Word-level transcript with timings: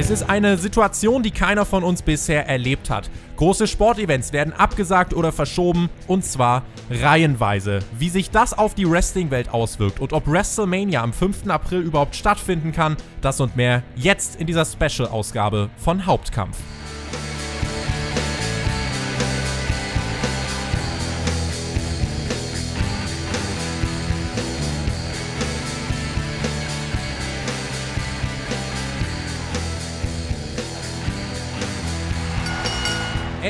Es 0.00 0.10
ist 0.10 0.30
eine 0.30 0.56
Situation, 0.56 1.24
die 1.24 1.32
keiner 1.32 1.64
von 1.64 1.82
uns 1.82 2.02
bisher 2.02 2.46
erlebt 2.46 2.88
hat. 2.88 3.10
Große 3.36 3.66
Sportevents 3.66 4.32
werden 4.32 4.52
abgesagt 4.52 5.12
oder 5.12 5.32
verschoben 5.32 5.90
und 6.06 6.24
zwar 6.24 6.62
reihenweise. 6.88 7.80
Wie 7.98 8.08
sich 8.08 8.30
das 8.30 8.56
auf 8.56 8.76
die 8.76 8.88
Wrestling-Welt 8.88 9.48
auswirkt 9.52 9.98
und 9.98 10.12
ob 10.12 10.28
WrestleMania 10.28 11.02
am 11.02 11.12
5. 11.12 11.48
April 11.48 11.80
überhaupt 11.80 12.14
stattfinden 12.14 12.70
kann, 12.70 12.96
das 13.22 13.40
und 13.40 13.56
mehr 13.56 13.82
jetzt 13.96 14.40
in 14.40 14.46
dieser 14.46 14.64
Special-Ausgabe 14.64 15.68
von 15.76 16.06
Hauptkampf. 16.06 16.56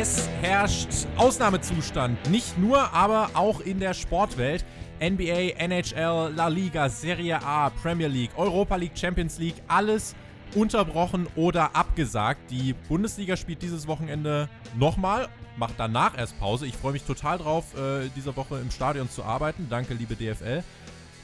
Es 0.00 0.28
herrscht 0.42 1.08
Ausnahmezustand, 1.16 2.30
nicht 2.30 2.56
nur, 2.56 2.94
aber 2.94 3.30
auch 3.34 3.58
in 3.58 3.80
der 3.80 3.94
Sportwelt. 3.94 4.64
NBA, 5.00 5.58
NHL, 5.58 6.32
La 6.36 6.46
Liga, 6.46 6.88
Serie 6.88 7.42
A, 7.42 7.70
Premier 7.70 8.06
League, 8.06 8.30
Europa 8.36 8.76
League, 8.76 8.96
Champions 8.96 9.40
League, 9.40 9.56
alles 9.66 10.14
unterbrochen 10.54 11.26
oder 11.34 11.74
abgesagt. 11.74 12.48
Die 12.48 12.76
Bundesliga 12.88 13.36
spielt 13.36 13.60
dieses 13.60 13.88
Wochenende 13.88 14.48
nochmal, 14.78 15.28
macht 15.56 15.74
danach 15.78 16.16
erst 16.16 16.38
Pause. 16.38 16.66
Ich 16.66 16.76
freue 16.76 16.92
mich 16.92 17.02
total 17.02 17.38
drauf, 17.38 17.76
äh, 17.76 18.08
diese 18.14 18.36
Woche 18.36 18.60
im 18.60 18.70
Stadion 18.70 19.10
zu 19.10 19.24
arbeiten. 19.24 19.66
Danke, 19.68 19.94
liebe 19.94 20.14
DFL. 20.14 20.62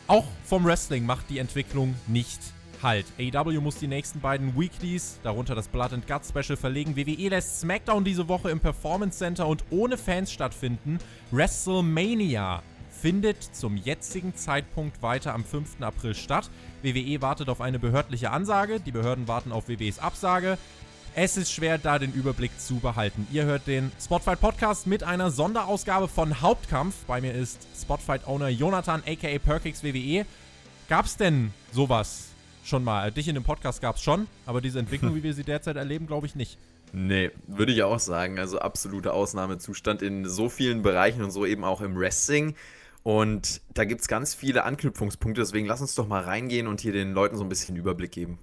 Auch 0.08 0.26
vom 0.44 0.64
Wrestling 0.64 1.06
macht 1.06 1.30
die 1.30 1.38
Entwicklung 1.38 1.94
nicht 2.08 2.40
Halt. 2.82 3.06
AEW 3.18 3.60
muss 3.60 3.76
die 3.76 3.86
nächsten 3.86 4.20
beiden 4.20 4.58
Weeklies, 4.58 5.18
darunter 5.22 5.54
das 5.54 5.68
Blood 5.68 5.92
and 5.92 6.06
Guts 6.06 6.28
Special, 6.28 6.56
verlegen. 6.56 6.96
WWE 6.96 7.28
lässt 7.28 7.60
SmackDown 7.60 8.04
diese 8.04 8.28
Woche 8.28 8.50
im 8.50 8.60
Performance 8.60 9.18
Center 9.18 9.46
und 9.46 9.64
ohne 9.70 9.96
Fans 9.96 10.32
stattfinden. 10.32 10.98
WrestleMania 11.30 12.62
findet 12.90 13.42
zum 13.42 13.76
jetzigen 13.76 14.34
Zeitpunkt 14.34 15.02
weiter 15.02 15.34
am 15.34 15.44
5. 15.44 15.82
April 15.82 16.14
statt. 16.14 16.50
WWE 16.82 17.20
wartet 17.22 17.48
auf 17.48 17.60
eine 17.60 17.78
behördliche 17.78 18.30
Ansage, 18.30 18.80
die 18.80 18.92
Behörden 18.92 19.28
warten 19.28 19.52
auf 19.52 19.68
WWEs 19.68 19.98
Absage. 19.98 20.58
Es 21.16 21.36
ist 21.36 21.52
schwer, 21.52 21.78
da 21.78 21.98
den 22.00 22.12
Überblick 22.12 22.58
zu 22.58 22.76
behalten. 22.76 23.28
Ihr 23.32 23.44
hört 23.44 23.66
den 23.66 23.92
Spotfight 24.00 24.40
Podcast 24.40 24.86
mit 24.86 25.04
einer 25.04 25.30
Sonderausgabe 25.30 26.08
von 26.08 26.40
Hauptkampf. 26.40 26.94
Bei 27.06 27.20
mir 27.20 27.32
ist 27.32 27.68
Spotfight-Owner 27.80 28.48
Jonathan 28.48 29.02
aka 29.06 29.38
Perkix 29.38 29.84
WWE. 29.84 30.26
Gab 30.88 31.06
es 31.06 31.16
denn 31.16 31.52
sowas 31.72 32.33
schon 32.64 32.84
mal. 32.84 33.10
Dich 33.12 33.28
in 33.28 33.34
dem 33.34 33.44
Podcast 33.44 33.80
gab 33.80 33.96
es 33.96 34.02
schon, 34.02 34.26
aber 34.46 34.60
diese 34.60 34.78
Entwicklung, 34.78 35.14
wie 35.16 35.22
wir 35.22 35.34
sie 35.34 35.44
derzeit 35.44 35.76
erleben, 35.76 36.06
glaube 36.06 36.26
ich 36.26 36.34
nicht. 36.34 36.58
Nee, 36.92 37.30
würde 37.48 37.72
ich 37.72 37.82
auch 37.82 37.98
sagen. 37.98 38.38
Also 38.38 38.60
absoluter 38.60 39.14
Ausnahmezustand 39.14 40.00
in 40.00 40.28
so 40.28 40.48
vielen 40.48 40.82
Bereichen 40.82 41.22
und 41.22 41.32
so 41.32 41.44
eben 41.44 41.64
auch 41.64 41.80
im 41.80 41.96
Wrestling. 41.96 42.54
Und 43.02 43.60
da 43.74 43.84
gibt 43.84 44.00
es 44.00 44.08
ganz 44.08 44.34
viele 44.34 44.64
Anknüpfungspunkte, 44.64 45.40
deswegen 45.40 45.66
lass 45.66 45.82
uns 45.82 45.94
doch 45.94 46.08
mal 46.08 46.22
reingehen 46.22 46.66
und 46.66 46.80
hier 46.80 46.92
den 46.92 47.12
Leuten 47.12 47.36
so 47.36 47.42
ein 47.42 47.50
bisschen 47.50 47.76
Überblick 47.76 48.12
geben. 48.12 48.38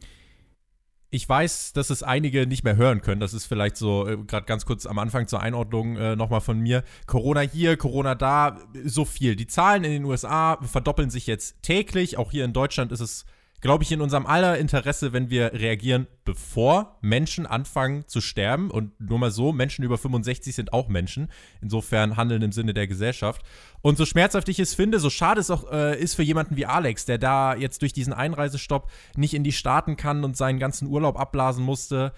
Ich 1.13 1.27
weiß, 1.27 1.73
dass 1.73 1.89
es 1.89 2.03
einige 2.03 2.47
nicht 2.47 2.63
mehr 2.63 2.77
hören 2.77 3.01
können. 3.01 3.19
Das 3.19 3.33
ist 3.33 3.45
vielleicht 3.45 3.75
so, 3.75 4.07
äh, 4.07 4.17
gerade 4.17 4.45
ganz 4.45 4.65
kurz 4.65 4.85
am 4.85 4.97
Anfang 4.99 5.27
zur 5.27 5.41
Einordnung 5.41 5.97
äh, 5.97 6.15
nochmal 6.15 6.39
von 6.39 6.59
mir. 6.59 6.83
Corona 7.05 7.41
hier, 7.41 7.75
Corona 7.75 8.15
da, 8.15 8.59
so 8.85 9.03
viel. 9.03 9.35
Die 9.35 9.47
Zahlen 9.47 9.83
in 9.83 9.91
den 9.91 10.05
USA 10.05 10.57
verdoppeln 10.61 11.09
sich 11.09 11.27
jetzt 11.27 11.63
täglich. 11.63 12.17
Auch 12.17 12.31
hier 12.31 12.45
in 12.45 12.53
Deutschland 12.53 12.93
ist 12.93 13.01
es 13.01 13.25
glaube 13.61 13.83
ich, 13.83 13.91
in 13.91 14.01
unserem 14.01 14.25
aller 14.25 14.57
Interesse, 14.57 15.13
wenn 15.13 15.29
wir 15.29 15.53
reagieren, 15.53 16.07
bevor 16.25 16.97
Menschen 17.01 17.45
anfangen 17.45 18.07
zu 18.07 18.19
sterben. 18.19 18.71
Und 18.71 18.99
nur 18.99 19.19
mal 19.19 19.31
so, 19.31 19.53
Menschen 19.53 19.85
über 19.85 19.99
65 19.99 20.53
sind 20.53 20.73
auch 20.73 20.89
Menschen. 20.89 21.29
Insofern 21.61 22.17
handeln 22.17 22.41
im 22.41 22.51
Sinne 22.51 22.73
der 22.73 22.87
Gesellschaft. 22.87 23.43
Und 23.81 23.97
so 23.97 24.05
schmerzhaft 24.05 24.49
ich 24.49 24.59
es 24.59 24.73
finde, 24.73 24.99
so 24.99 25.11
schade 25.11 25.39
es 25.39 25.51
auch 25.51 25.71
äh, 25.71 25.99
ist 25.99 26.15
für 26.15 26.23
jemanden 26.23 26.57
wie 26.57 26.65
Alex, 26.65 27.05
der 27.05 27.19
da 27.19 27.55
jetzt 27.55 27.83
durch 27.83 27.93
diesen 27.93 28.13
Einreisestopp 28.13 28.91
nicht 29.15 29.35
in 29.35 29.43
die 29.43 29.51
Staaten 29.51 29.95
kann 29.95 30.23
und 30.23 30.35
seinen 30.35 30.59
ganzen 30.59 30.87
Urlaub 30.87 31.19
abblasen 31.19 31.63
musste. 31.63 32.13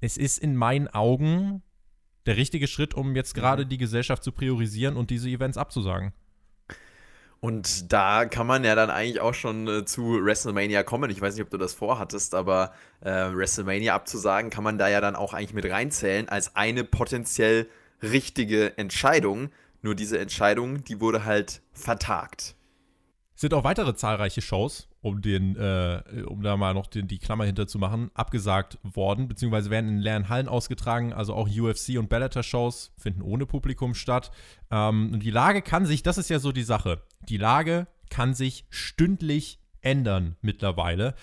Es 0.00 0.16
ist 0.16 0.38
in 0.38 0.56
meinen 0.56 0.88
Augen 0.88 1.62
der 2.24 2.38
richtige 2.38 2.66
Schritt, 2.66 2.94
um 2.94 3.14
jetzt 3.14 3.34
gerade 3.34 3.64
mhm. 3.64 3.68
die 3.68 3.78
Gesellschaft 3.78 4.24
zu 4.24 4.32
priorisieren 4.32 4.96
und 4.96 5.10
diese 5.10 5.28
Events 5.28 5.58
abzusagen. 5.58 6.12
Und 7.40 7.92
da 7.92 8.24
kann 8.24 8.46
man 8.46 8.64
ja 8.64 8.74
dann 8.74 8.90
eigentlich 8.90 9.20
auch 9.20 9.34
schon 9.34 9.68
äh, 9.68 9.84
zu 9.84 10.24
WrestleMania 10.24 10.82
kommen. 10.82 11.10
Ich 11.10 11.20
weiß 11.20 11.34
nicht, 11.34 11.44
ob 11.44 11.50
du 11.50 11.58
das 11.58 11.74
vorhattest, 11.74 12.34
aber 12.34 12.72
äh, 13.02 13.10
WrestleMania 13.10 13.94
abzusagen, 13.94 14.50
kann 14.50 14.64
man 14.64 14.78
da 14.78 14.88
ja 14.88 15.00
dann 15.00 15.14
auch 15.14 15.34
eigentlich 15.34 15.54
mit 15.54 15.70
reinzählen 15.70 16.28
als 16.28 16.56
eine 16.56 16.82
potenziell 16.82 17.68
richtige 18.02 18.76
Entscheidung. 18.78 19.50
Nur 19.82 19.94
diese 19.94 20.18
Entscheidung, 20.18 20.82
die 20.82 21.00
wurde 21.00 21.24
halt 21.24 21.60
vertagt. 21.72 22.55
Sind 23.38 23.52
auch 23.52 23.64
weitere 23.64 23.94
zahlreiche 23.94 24.40
Shows, 24.40 24.88
um 25.02 25.20
den, 25.20 25.56
äh, 25.56 26.02
um 26.26 26.42
da 26.42 26.56
mal 26.56 26.72
noch 26.72 26.86
den, 26.86 27.06
die 27.06 27.18
Klammer 27.18 27.44
hinterzumachen, 27.44 28.10
abgesagt 28.14 28.78
worden, 28.82 29.28
beziehungsweise 29.28 29.68
werden 29.68 29.90
in 29.90 29.98
leeren 29.98 30.30
Hallen 30.30 30.48
ausgetragen. 30.48 31.12
Also 31.12 31.34
auch 31.34 31.46
UFC 31.46 31.98
und 31.98 32.08
Bellator-Shows 32.08 32.94
finden 32.96 33.20
ohne 33.20 33.44
Publikum 33.44 33.94
statt. 33.94 34.30
Ähm, 34.70 35.10
und 35.12 35.22
die 35.22 35.30
Lage 35.30 35.60
kann 35.60 35.84
sich, 35.84 36.02
das 36.02 36.16
ist 36.16 36.30
ja 36.30 36.38
so 36.38 36.50
die 36.50 36.62
Sache, 36.62 37.02
die 37.28 37.36
Lage 37.36 37.86
kann 38.08 38.32
sich 38.32 38.64
stündlich 38.70 39.60
ändern 39.82 40.36
mittlerweile. 40.40 41.14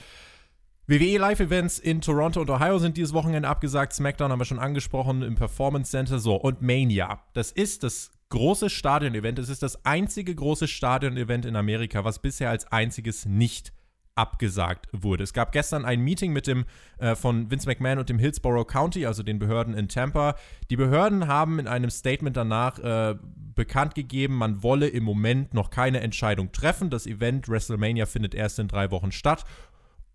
WWE 0.85 1.17
Live-Events 1.17 1.79
in 1.79 2.01
Toronto 2.01 2.41
und 2.41 2.49
Ohio 2.49 2.77
sind 2.77 2.97
dieses 2.97 3.13
Wochenende 3.13 3.47
abgesagt. 3.47 3.93
SmackDown 3.93 4.31
haben 4.31 4.39
wir 4.39 4.45
schon 4.45 4.59
angesprochen 4.59 5.23
im 5.23 5.35
Performance 5.35 5.89
Center. 5.89 6.19
So, 6.19 6.35
und 6.35 6.61
Mania. 6.61 7.23
Das 7.33 7.51
ist 7.51 7.83
das 7.83 8.11
großes 8.33 8.73
Stadion-Event. 8.73 9.37
Es 9.37 9.47
ist 9.47 9.61
das 9.61 9.85
einzige 9.85 10.33
große 10.33 10.67
Stadion-Event 10.67 11.45
in 11.45 11.55
Amerika, 11.55 12.03
was 12.03 12.17
bisher 12.17 12.49
als 12.49 12.65
einziges 12.71 13.27
nicht 13.27 13.73
abgesagt 14.15 14.87
wurde. 14.91 15.23
Es 15.23 15.33
gab 15.33 15.51
gestern 15.51 15.85
ein 15.85 16.01
Meeting 16.01 16.33
mit 16.33 16.47
dem 16.47 16.65
äh, 16.97 17.13
von 17.13 17.51
Vince 17.51 17.67
McMahon 17.67 17.99
und 17.99 18.09
dem 18.09 18.17
Hillsborough 18.17 18.65
County, 18.65 19.05
also 19.05 19.21
den 19.21 19.37
Behörden 19.37 19.75
in 19.75 19.87
Tampa. 19.87 20.35
Die 20.71 20.75
Behörden 20.75 21.27
haben 21.27 21.59
in 21.59 21.67
einem 21.67 21.91
Statement 21.91 22.35
danach 22.35 22.79
äh, 22.79 23.15
bekannt 23.53 23.93
gegeben, 23.93 24.35
man 24.35 24.63
wolle 24.63 24.87
im 24.87 25.03
Moment 25.03 25.53
noch 25.53 25.69
keine 25.69 25.99
Entscheidung 25.99 26.51
treffen. 26.51 26.89
Das 26.89 27.05
Event 27.05 27.47
WrestleMania 27.47 28.07
findet 28.07 28.33
erst 28.33 28.57
in 28.57 28.67
drei 28.67 28.89
Wochen 28.89 29.11
statt. 29.11 29.45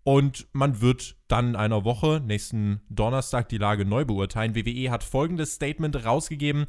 Und 0.03 0.47
man 0.51 0.81
wird 0.81 1.15
dann 1.29 1.49
in 1.49 1.55
einer 1.55 1.85
Woche, 1.85 2.21
nächsten 2.25 2.81
Donnerstag, 2.89 3.47
die 3.47 3.57
Lage 3.57 3.85
neu 3.85 4.03
beurteilen. 4.03 4.55
WWE 4.55 4.91
hat 4.91 5.03
folgendes 5.05 5.53
Statement 5.53 6.05
rausgegeben. 6.05 6.65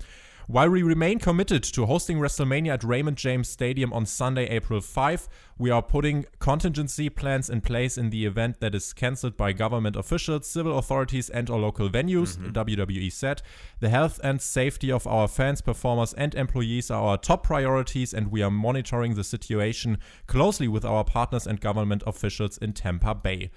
While 0.51 0.71
we 0.71 0.83
remain 0.83 1.21
committed 1.21 1.63
to 1.63 1.87
hosting 1.87 2.19
WrestleMania 2.19 2.73
at 2.73 2.83
Raymond 2.83 3.17
James 3.17 3.49
Stadium 3.49 3.93
on 3.93 4.05
Sunday, 4.05 4.47
April 4.49 4.81
5, 4.81 5.29
we 5.59 5.71
are 5.71 5.81
putting 5.81 6.27
contingency 6.41 7.09
plans 7.09 7.49
in 7.49 7.61
place 7.61 7.97
in 7.97 8.11
the 8.11 8.27
event 8.27 8.59
that 8.59 8.75
is 8.75 8.93
cancelled 8.93 9.37
by 9.37 9.53
government 9.53 9.95
officials, 9.95 10.49
civil 10.49 10.77
authorities, 10.77 11.31
and 11.31 11.49
or 11.49 11.61
local 11.61 11.89
venues, 11.89 12.37
mm-hmm. 12.37 12.51
WWE 12.51 13.13
said. 13.13 13.43
The 13.79 13.91
health 13.91 14.19
and 14.25 14.43
safety 14.43 14.91
of 14.91 15.07
our 15.07 15.29
fans, 15.29 15.61
performers, 15.61 16.15
and 16.15 16.35
employees 16.35 16.91
are 16.91 17.01
our 17.01 17.17
top 17.17 17.45
priorities, 17.45 18.13
and 18.13 18.33
we 18.33 18.43
are 18.43 18.51
monitoring 18.51 19.15
the 19.15 19.23
situation 19.23 19.99
closely 20.27 20.67
with 20.67 20.85
our 20.85 21.05
partners 21.05 21.47
and 21.47 21.61
government 21.61 22.03
officials 22.09 22.59
in 22.59 22.73
Tampa 22.73 23.15
Bay. 23.15 23.53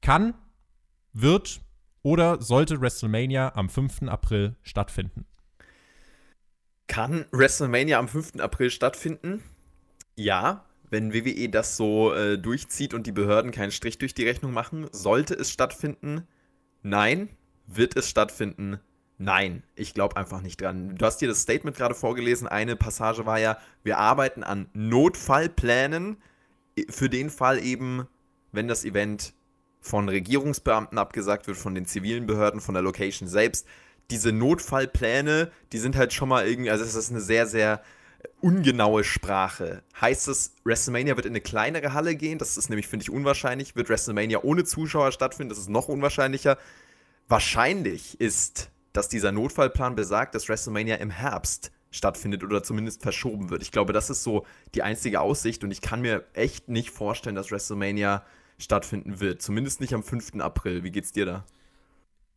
Kann, 0.00 0.34
wird 1.12 1.60
oder 2.02 2.42
sollte 2.42 2.80
WrestleMania 2.80 3.56
am 3.56 3.68
5. 3.68 4.08
April 4.10 4.56
stattfinden? 4.64 5.24
Kann 6.86 7.26
WrestleMania 7.32 7.98
am 7.98 8.08
5. 8.08 8.40
April 8.40 8.70
stattfinden? 8.70 9.42
Ja, 10.14 10.64
wenn 10.90 11.14
WWE 11.14 11.48
das 11.48 11.76
so 11.76 12.12
äh, 12.12 12.38
durchzieht 12.38 12.92
und 12.92 13.06
die 13.06 13.12
Behörden 13.12 13.50
keinen 13.50 13.72
Strich 13.72 13.96
durch 13.96 14.12
die 14.12 14.26
Rechnung 14.26 14.52
machen. 14.52 14.88
Sollte 14.92 15.34
es 15.34 15.50
stattfinden? 15.50 16.28
Nein. 16.82 17.30
Wird 17.66 17.96
es 17.96 18.10
stattfinden? 18.10 18.78
Nein. 19.16 19.62
Ich 19.74 19.94
glaube 19.94 20.16
einfach 20.16 20.42
nicht 20.42 20.60
dran. 20.60 20.94
Du 20.96 21.06
hast 21.06 21.18
dir 21.18 21.28
das 21.28 21.40
Statement 21.40 21.76
gerade 21.76 21.94
vorgelesen. 21.94 22.46
Eine 22.46 22.76
Passage 22.76 23.24
war 23.24 23.38
ja, 23.38 23.56
wir 23.82 23.96
arbeiten 23.98 24.42
an 24.42 24.68
Notfallplänen 24.74 26.18
für 26.90 27.08
den 27.08 27.30
Fall 27.30 27.64
eben, 27.64 28.06
wenn 28.52 28.68
das 28.68 28.84
Event 28.84 29.32
von 29.80 30.08
Regierungsbeamten 30.08 30.98
abgesagt 30.98 31.46
wird, 31.46 31.56
von 31.56 31.74
den 31.74 31.86
zivilen 31.86 32.26
Behörden, 32.26 32.60
von 32.60 32.74
der 32.74 32.82
Location 32.82 33.28
selbst 33.28 33.66
diese 34.10 34.32
Notfallpläne, 34.32 35.50
die 35.72 35.78
sind 35.78 35.96
halt 35.96 36.12
schon 36.12 36.28
mal 36.28 36.46
irgendwie, 36.46 36.70
also 36.70 36.84
es 36.84 36.94
ist 36.94 37.10
eine 37.10 37.20
sehr, 37.20 37.46
sehr 37.46 37.82
ungenaue 38.40 39.04
Sprache. 39.04 39.82
Heißt 40.00 40.28
es, 40.28 40.54
WrestleMania 40.64 41.16
wird 41.16 41.26
in 41.26 41.32
eine 41.32 41.40
kleinere 41.40 41.92
Halle 41.92 42.14
gehen? 42.16 42.38
Das 42.38 42.56
ist 42.56 42.68
nämlich, 42.68 42.88
finde 42.88 43.04
ich, 43.04 43.10
unwahrscheinlich. 43.10 43.76
Wird 43.76 43.88
WrestleMania 43.88 44.40
ohne 44.42 44.64
Zuschauer 44.64 45.12
stattfinden? 45.12 45.50
Das 45.50 45.58
ist 45.58 45.70
noch 45.70 45.88
unwahrscheinlicher. 45.88 46.58
Wahrscheinlich 47.28 48.20
ist, 48.20 48.70
dass 48.92 49.08
dieser 49.08 49.32
Notfallplan 49.32 49.94
besagt, 49.94 50.34
dass 50.34 50.48
WrestleMania 50.48 50.96
im 50.96 51.10
Herbst 51.10 51.72
stattfindet 51.90 52.42
oder 52.42 52.62
zumindest 52.62 53.02
verschoben 53.02 53.50
wird. 53.50 53.62
Ich 53.62 53.70
glaube, 53.70 53.92
das 53.92 54.10
ist 54.10 54.22
so 54.22 54.46
die 54.74 54.82
einzige 54.82 55.20
Aussicht 55.20 55.62
und 55.62 55.70
ich 55.70 55.80
kann 55.80 56.00
mir 56.00 56.24
echt 56.32 56.68
nicht 56.68 56.90
vorstellen, 56.90 57.36
dass 57.36 57.50
WrestleMania 57.50 58.24
stattfinden 58.58 59.20
wird. 59.20 59.42
Zumindest 59.42 59.80
nicht 59.80 59.94
am 59.94 60.02
5. 60.02 60.40
April. 60.40 60.84
Wie 60.84 60.90
geht's 60.90 61.12
dir 61.12 61.26
da? 61.26 61.44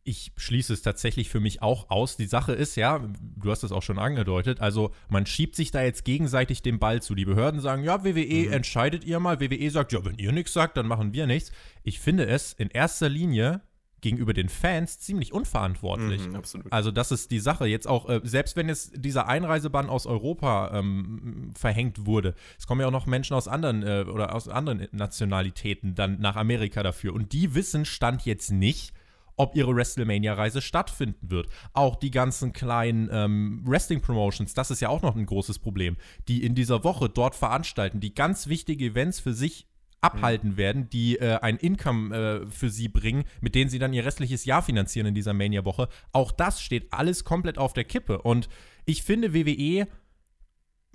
Ich 0.06 0.32
schließe 0.36 0.72
es 0.72 0.82
tatsächlich 0.82 1.28
für 1.28 1.40
mich 1.40 1.62
auch 1.62 1.90
aus. 1.90 2.16
Die 2.16 2.26
Sache 2.26 2.52
ist 2.52 2.76
ja, 2.76 3.00
du 3.20 3.50
hast 3.50 3.64
es 3.64 3.72
auch 3.72 3.82
schon 3.82 3.98
angedeutet, 3.98 4.60
also 4.60 4.92
man 5.08 5.26
schiebt 5.26 5.56
sich 5.56 5.70
da 5.70 5.82
jetzt 5.82 6.04
gegenseitig 6.04 6.62
den 6.62 6.78
Ball 6.78 7.02
zu. 7.02 7.14
Die 7.14 7.24
Behörden 7.24 7.60
sagen, 7.60 7.82
ja, 7.82 8.04
WWE 8.04 8.46
mhm. 8.46 8.52
entscheidet 8.52 9.04
ihr 9.04 9.18
mal. 9.18 9.40
WWE 9.40 9.70
sagt, 9.70 9.92
ja, 9.92 10.04
wenn 10.04 10.16
ihr 10.18 10.32
nichts 10.32 10.52
sagt, 10.52 10.76
dann 10.76 10.86
machen 10.86 11.12
wir 11.12 11.26
nichts. 11.26 11.50
Ich 11.82 11.98
finde 11.98 12.26
es 12.26 12.52
in 12.52 12.70
erster 12.70 13.08
Linie 13.08 13.62
gegenüber 14.00 14.32
den 14.32 14.48
Fans 14.48 15.00
ziemlich 15.00 15.32
unverantwortlich. 15.32 16.28
Mhm, 16.28 16.36
absolut. 16.36 16.72
Also 16.72 16.92
das 16.92 17.10
ist 17.10 17.32
die 17.32 17.40
Sache. 17.40 17.66
Jetzt 17.66 17.88
auch, 17.88 18.08
äh, 18.08 18.20
selbst 18.22 18.54
wenn 18.54 18.68
jetzt 18.68 18.92
dieser 19.04 19.26
Einreisebann 19.26 19.88
aus 19.88 20.06
Europa 20.06 20.70
ähm, 20.72 21.52
verhängt 21.58 22.06
wurde, 22.06 22.34
es 22.58 22.68
kommen 22.68 22.80
ja 22.80 22.86
auch 22.86 22.92
noch 22.92 23.06
Menschen 23.06 23.34
aus 23.34 23.48
anderen 23.48 23.82
äh, 23.82 24.04
oder 24.08 24.34
aus 24.34 24.48
anderen 24.48 24.86
Nationalitäten 24.92 25.96
dann 25.96 26.20
nach 26.20 26.36
Amerika 26.36 26.84
dafür. 26.84 27.14
Und 27.14 27.32
die 27.32 27.56
wissen 27.56 27.84
Stand 27.84 28.24
jetzt 28.24 28.52
nicht, 28.52 28.92
ob 29.36 29.54
ihre 29.56 29.74
WrestleMania-Reise 29.74 30.62
stattfinden 30.62 31.30
wird. 31.30 31.48
Auch 31.72 31.96
die 31.96 32.10
ganzen 32.10 32.52
kleinen 32.52 33.08
ähm, 33.12 33.62
Wrestling-Promotions, 33.64 34.54
das 34.54 34.70
ist 34.70 34.80
ja 34.80 34.88
auch 34.88 35.02
noch 35.02 35.16
ein 35.16 35.26
großes 35.26 35.58
Problem, 35.58 35.96
die 36.28 36.44
in 36.44 36.54
dieser 36.54 36.84
Woche 36.84 37.08
dort 37.08 37.34
veranstalten, 37.34 38.00
die 38.00 38.14
ganz 38.14 38.46
wichtige 38.46 38.86
Events 38.86 39.20
für 39.20 39.34
sich 39.34 39.68
abhalten 40.00 40.50
mhm. 40.52 40.56
werden, 40.56 40.90
die 40.90 41.18
äh, 41.18 41.38
ein 41.40 41.56
Income 41.56 42.16
äh, 42.16 42.50
für 42.50 42.70
sie 42.70 42.88
bringen, 42.88 43.24
mit 43.40 43.54
denen 43.54 43.70
sie 43.70 43.78
dann 43.78 43.92
ihr 43.92 44.04
restliches 44.04 44.44
Jahr 44.44 44.62
finanzieren 44.62 45.08
in 45.08 45.14
dieser 45.14 45.32
Mania-Woche. 45.32 45.88
Auch 46.12 46.32
das 46.32 46.60
steht 46.60 46.92
alles 46.92 47.24
komplett 47.24 47.58
auf 47.58 47.72
der 47.72 47.84
Kippe. 47.84 48.22
Und 48.22 48.48
ich 48.84 49.02
finde, 49.02 49.34
WWE 49.34 49.86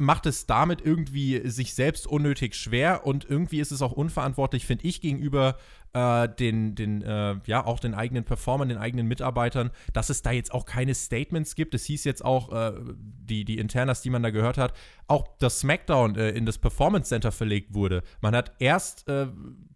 macht 0.01 0.25
es 0.25 0.47
damit 0.47 0.81
irgendwie 0.81 1.47
sich 1.47 1.75
selbst 1.75 2.07
unnötig 2.07 2.55
schwer 2.55 3.05
und 3.05 3.23
irgendwie 3.29 3.59
ist 3.59 3.71
es 3.71 3.81
auch 3.81 3.91
unverantwortlich, 3.91 4.65
finde 4.65 4.85
ich, 4.85 4.99
gegenüber 4.99 5.57
äh, 5.93 6.27
den, 6.27 6.73
den 6.75 7.01
äh, 7.03 7.35
ja, 7.45 7.65
auch 7.65 7.79
den 7.79 7.93
eigenen 7.93 8.23
Performern, 8.23 8.69
den 8.69 8.77
eigenen 8.77 9.07
Mitarbeitern, 9.07 9.69
dass 9.93 10.09
es 10.09 10.21
da 10.23 10.31
jetzt 10.31 10.53
auch 10.53 10.65
keine 10.65 10.95
Statements 10.95 11.55
gibt. 11.55 11.75
Es 11.75 11.85
hieß 11.85 12.03
jetzt 12.03 12.25
auch, 12.25 12.51
äh, 12.51 12.73
die, 12.97 13.45
die 13.45 13.59
Internas, 13.59 14.01
die 14.01 14.09
man 14.09 14.23
da 14.23 14.31
gehört 14.31 14.57
hat, 14.57 14.73
auch 15.07 15.27
dass 15.37 15.59
SmackDown 15.59 16.15
äh, 16.15 16.29
in 16.31 16.45
das 16.45 16.57
Performance 16.57 17.09
Center 17.09 17.31
verlegt 17.31 17.73
wurde. 17.73 18.01
Man 18.21 18.35
hat 18.35 18.53
erst 18.59 19.07
äh, 19.07 19.27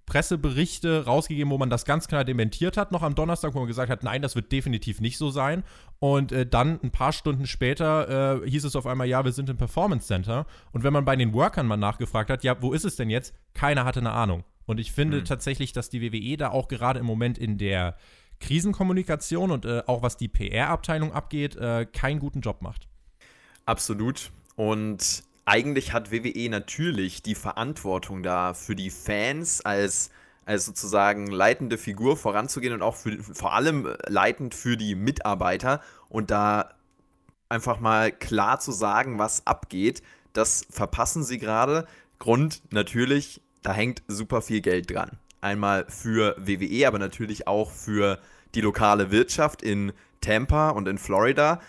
Presseberichte 0.06 1.06
rausgegeben, 1.06 1.52
wo 1.52 1.58
man 1.58 1.70
das 1.70 1.86
ganz 1.86 2.08
klar 2.08 2.24
dementiert 2.24 2.78
hat, 2.78 2.92
noch 2.92 3.02
am 3.02 3.16
Donnerstag, 3.16 3.56
wo 3.56 3.60
man 3.60 3.68
gesagt 3.68 3.90
hat, 3.90 4.04
nein, 4.04 4.22
das 4.22 4.36
wird 4.36 4.52
definitiv 4.52 5.02
nicht 5.02 5.18
so 5.18 5.30
sein. 5.32 5.64
Und 6.00 6.32
äh, 6.32 6.46
dann 6.46 6.80
ein 6.84 6.92
paar 6.92 7.12
Stunden 7.12 7.48
später 7.48 8.44
äh, 8.44 8.50
hieß 8.50 8.66
es 8.66 8.76
auf 8.76 8.86
einmal, 8.86 9.08
ja, 9.08 9.26
wir 9.26 9.32
sind 9.32 9.50
im 9.50 9.58
Performance 9.58 10.08
Center. 10.08 10.46
Und 10.72 10.84
wenn 10.84 10.94
man 10.94 11.06
bei 11.06 11.16
den 11.16 11.34
Workern 11.34 11.66
mal 11.66 11.78
nachgefragt 11.78 12.30
hat, 12.30 12.44
ja, 12.44 12.62
wo 12.62 12.74
ist 12.74 12.86
es 12.86 12.96
denn 12.96 13.10
jetzt? 13.10 13.34
Keiner 13.54 13.86
hatte 13.86 14.00
eine 14.00 14.12
Ahnung. 14.12 14.44
Und 14.66 14.80
ich 14.80 14.92
finde 14.92 15.20
mhm. 15.20 15.26
tatsächlich, 15.26 15.74
dass 15.74 15.90
die 15.90 16.02
WWE 16.02 16.38
da 16.38 16.50
auch 16.50 16.68
gerade 16.68 17.00
im 17.00 17.06
Moment 17.06 17.38
in 17.38 17.58
der 17.58 17.96
Krisenkommunikation 18.40 19.52
und 19.52 19.66
äh, 19.66 19.84
auch 19.88 20.02
was 20.02 20.18
die 20.18 20.28
PR-Abteilung 20.28 21.14
abgeht, 21.14 21.56
äh, 21.56 21.86
keinen 21.86 22.20
guten 22.20 22.42
Job 22.42 22.62
macht. 22.62 22.88
Absolut. 23.66 24.32
Und 24.56 25.24
eigentlich 25.46 25.94
hat 25.94 26.12
WWE 26.12 26.50
natürlich 26.50 27.22
die 27.22 27.36
Verantwortung 27.36 28.24
da 28.24 28.54
für 28.54 28.76
die 28.76 28.90
Fans 28.90 29.62
als, 29.62 30.10
als 30.46 30.66
sozusagen 30.66 31.28
leitende 31.28 31.78
Figur 31.78 32.18
voranzugehen 32.18 32.74
und 32.74 32.82
auch 32.82 32.96
für, 32.96 33.18
vor 33.22 33.54
allem 33.54 33.96
leitend 34.08 34.56
für 34.56 34.78
die 34.78 34.96
Mitarbeiter 34.96 35.82
und 36.10 36.32
da 36.32 36.74
einfach 37.48 37.80
mal 37.80 38.12
klar 38.12 38.60
zu 38.60 38.72
sagen, 38.72 39.20
was 39.20 39.46
abgeht. 39.46 40.02
Das 40.34 40.66
verpassen 40.70 41.24
sie 41.24 41.38
gerade. 41.38 41.86
Grund 42.18 42.62
natürlich 42.72 43.42
da 43.66 43.74
hängt 43.74 44.04
super 44.08 44.44
viel 44.44 44.62
Geld 44.62 44.92
dran. 44.94 45.18
Einmal 45.42 45.86
für 45.90 46.36
WWE, 46.38 46.88
aber 46.88 47.00
natürlich 47.00 47.48
auch 47.48 47.72
für 47.72 48.20
die 48.54 48.62
lokale 48.62 49.10
Wirtschaft 49.10 49.64
in 49.64 49.92
Tampa 50.22 50.70
und 50.70 50.88
in 50.88 51.00
Florida. 51.00 51.60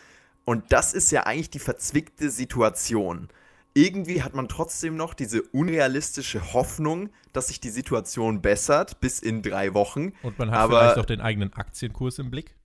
Und 0.44 0.72
das 0.72 0.92
ist 0.92 1.10
ja 1.10 1.22
eigentlich 1.22 1.50
die 1.50 1.58
verzwickte 1.58 2.28
Situation. 2.28 3.28
Irgendwie 3.76 4.22
hat 4.22 4.34
man 4.34 4.48
trotzdem 4.48 4.96
noch 4.96 5.12
diese 5.12 5.42
unrealistische 5.42 6.54
Hoffnung, 6.54 7.10
dass 7.34 7.48
sich 7.48 7.60
die 7.60 7.68
Situation 7.68 8.40
bessert 8.40 9.00
bis 9.00 9.18
in 9.18 9.42
drei 9.42 9.74
Wochen. 9.74 10.14
Und 10.22 10.38
man 10.38 10.50
hat 10.50 10.60
aber, 10.60 10.78
vielleicht 10.78 10.98
auch 10.98 11.04
den 11.04 11.20
eigenen 11.20 11.52
Aktienkurs 11.52 12.18
im 12.18 12.30
Blick. 12.30 12.56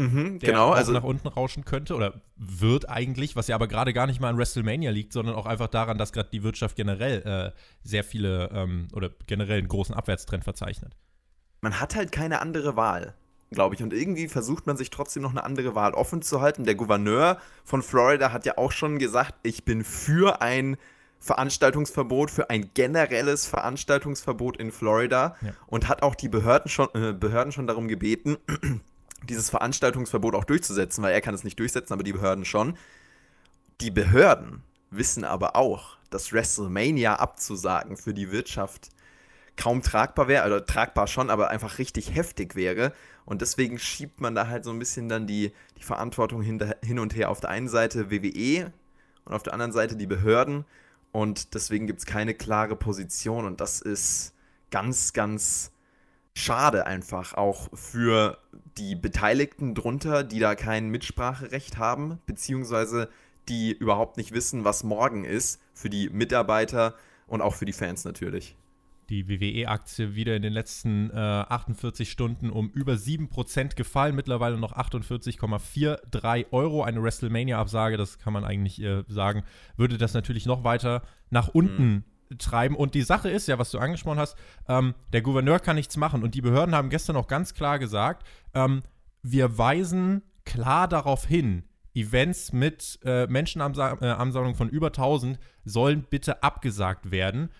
Mhm, 0.00 0.40
der 0.40 0.48
genau, 0.48 0.72
also 0.72 0.90
nach 0.90 1.04
unten 1.04 1.28
rauschen 1.28 1.64
könnte 1.64 1.94
oder 1.94 2.22
wird 2.34 2.88
eigentlich, 2.88 3.36
was 3.36 3.46
ja 3.46 3.54
aber 3.54 3.68
gerade 3.68 3.92
gar 3.92 4.08
nicht 4.08 4.20
mal 4.20 4.30
an 4.30 4.36
WrestleMania 4.36 4.90
liegt, 4.90 5.12
sondern 5.12 5.36
auch 5.36 5.46
einfach 5.46 5.68
daran, 5.68 5.96
dass 5.96 6.12
gerade 6.12 6.30
die 6.32 6.42
Wirtschaft 6.42 6.74
generell 6.74 7.22
äh, 7.54 7.60
sehr 7.84 8.02
viele 8.02 8.50
ähm, 8.52 8.88
oder 8.92 9.10
generell 9.28 9.58
einen 9.58 9.68
großen 9.68 9.94
Abwärtstrend 9.94 10.42
verzeichnet. 10.42 10.96
Man 11.60 11.78
hat 11.78 11.94
halt 11.94 12.10
keine 12.10 12.40
andere 12.40 12.74
Wahl, 12.74 13.14
glaube 13.50 13.74
ich, 13.74 13.82
und 13.82 13.92
irgendwie 13.92 14.28
versucht 14.28 14.66
man 14.66 14.76
sich 14.76 14.90
trotzdem 14.90 15.22
noch 15.22 15.30
eine 15.30 15.44
andere 15.44 15.74
Wahl 15.74 15.92
offen 15.94 16.22
zu 16.22 16.40
halten. 16.40 16.64
Der 16.64 16.76
Gouverneur 16.76 17.38
von 17.64 17.82
Florida 17.82 18.32
hat 18.32 18.46
ja 18.46 18.56
auch 18.58 18.72
schon 18.72 18.98
gesagt, 18.98 19.34
ich 19.42 19.64
bin 19.64 19.84
für 19.84 20.40
ein 20.40 20.76
Veranstaltungsverbot, 21.18 22.30
für 22.30 22.48
ein 22.48 22.70
generelles 22.74 23.46
Veranstaltungsverbot 23.46 24.56
in 24.56 24.72
Florida 24.72 25.36
ja. 25.42 25.52
und 25.66 25.88
hat 25.88 26.02
auch 26.02 26.14
die 26.14 26.28
Behörden 26.28 26.70
schon, 26.70 26.88
äh, 26.94 27.12
Behörden 27.12 27.52
schon 27.52 27.66
darum 27.66 27.88
gebeten, 27.88 28.38
dieses 29.28 29.50
Veranstaltungsverbot 29.50 30.34
auch 30.34 30.44
durchzusetzen, 30.44 31.02
weil 31.04 31.12
er 31.12 31.20
kann 31.20 31.34
es 31.34 31.44
nicht 31.44 31.58
durchsetzen, 31.58 31.92
aber 31.92 32.04
die 32.04 32.12
Behörden 32.12 32.44
schon. 32.44 32.78
Die 33.80 33.90
Behörden 33.90 34.62
wissen 34.90 35.24
aber 35.24 35.56
auch, 35.56 35.98
dass 36.08 36.32
WrestleMania 36.32 37.16
abzusagen 37.16 37.96
für 37.96 38.14
die 38.14 38.32
Wirtschaft 38.32 38.90
kaum 39.56 39.82
tragbar 39.82 40.26
wäre, 40.26 40.42
also 40.42 40.60
tragbar 40.60 41.06
schon, 41.06 41.28
aber 41.28 41.50
einfach 41.50 41.78
richtig 41.78 42.14
heftig 42.14 42.56
wäre. 42.56 42.92
Und 43.30 43.42
deswegen 43.42 43.78
schiebt 43.78 44.20
man 44.20 44.34
da 44.34 44.48
halt 44.48 44.64
so 44.64 44.72
ein 44.72 44.80
bisschen 44.80 45.08
dann 45.08 45.28
die, 45.28 45.52
die 45.78 45.84
Verantwortung 45.84 46.42
hinter, 46.42 46.76
hin 46.82 46.98
und 46.98 47.14
her. 47.14 47.30
Auf 47.30 47.38
der 47.38 47.50
einen 47.50 47.68
Seite 47.68 48.10
WWE 48.10 48.72
und 49.24 49.32
auf 49.32 49.44
der 49.44 49.52
anderen 49.52 49.70
Seite 49.70 49.94
die 49.94 50.08
Behörden. 50.08 50.64
Und 51.12 51.54
deswegen 51.54 51.86
gibt 51.86 52.00
es 52.00 52.06
keine 52.06 52.34
klare 52.34 52.74
Position. 52.74 53.44
Und 53.44 53.60
das 53.60 53.80
ist 53.82 54.34
ganz, 54.72 55.12
ganz 55.12 55.70
schade 56.34 56.88
einfach 56.88 57.34
auch 57.34 57.68
für 57.72 58.38
die 58.76 58.96
Beteiligten 58.96 59.76
drunter, 59.76 60.24
die 60.24 60.40
da 60.40 60.56
kein 60.56 60.88
Mitspracherecht 60.88 61.78
haben, 61.78 62.18
beziehungsweise 62.26 63.10
die 63.48 63.70
überhaupt 63.70 64.16
nicht 64.16 64.32
wissen, 64.32 64.64
was 64.64 64.82
morgen 64.82 65.24
ist, 65.24 65.60
für 65.72 65.88
die 65.88 66.10
Mitarbeiter 66.10 66.96
und 67.28 67.42
auch 67.42 67.54
für 67.54 67.64
die 67.64 67.72
Fans 67.72 68.04
natürlich. 68.04 68.56
Die 69.10 69.28
WWE-Aktie 69.28 70.14
wieder 70.14 70.36
in 70.36 70.42
den 70.42 70.52
letzten 70.52 71.10
äh, 71.10 71.14
48 71.14 72.10
Stunden 72.10 72.48
um 72.48 72.70
über 72.70 72.92
7% 72.94 73.74
gefallen, 73.74 74.14
mittlerweile 74.14 74.56
noch 74.56 74.72
48,43 74.72 76.46
Euro. 76.52 76.84
Eine 76.84 77.02
WrestleMania-Absage, 77.02 77.96
das 77.96 78.18
kann 78.18 78.32
man 78.32 78.44
eigentlich 78.44 78.80
äh, 78.80 79.02
sagen, 79.08 79.42
würde 79.76 79.98
das 79.98 80.14
natürlich 80.14 80.46
noch 80.46 80.64
weiter 80.64 81.02
nach 81.30 81.48
unten 81.48 81.88
mhm 81.88 82.04
treiben. 82.38 82.76
Und 82.76 82.94
die 82.94 83.02
Sache 83.02 83.28
ist 83.28 83.48
ja, 83.48 83.58
was 83.58 83.72
du 83.72 83.78
angesprochen 83.78 84.20
hast, 84.20 84.36
ähm, 84.68 84.94
der 85.12 85.22
Gouverneur 85.22 85.58
kann 85.58 85.74
nichts 85.76 85.96
machen. 85.96 86.22
Und 86.22 86.36
die 86.36 86.40
Behörden 86.40 86.76
haben 86.76 86.88
gestern 86.88 87.16
auch 87.16 87.26
ganz 87.26 87.54
klar 87.54 87.80
gesagt, 87.80 88.24
ähm, 88.54 88.82
wir 89.22 89.58
weisen 89.58 90.22
klar 90.44 90.88
darauf 90.88 91.26
hin, 91.26 91.64
Events 91.94 92.52
mit 92.52 93.00
äh, 93.04 93.26
Menschenansammlung 93.26 94.52
äh, 94.52 94.56
von 94.56 94.68
über 94.68 94.88
1000 94.88 95.38
sollen 95.64 96.06
bitte 96.08 96.42
abgesagt 96.42 97.10
werden. 97.10 97.50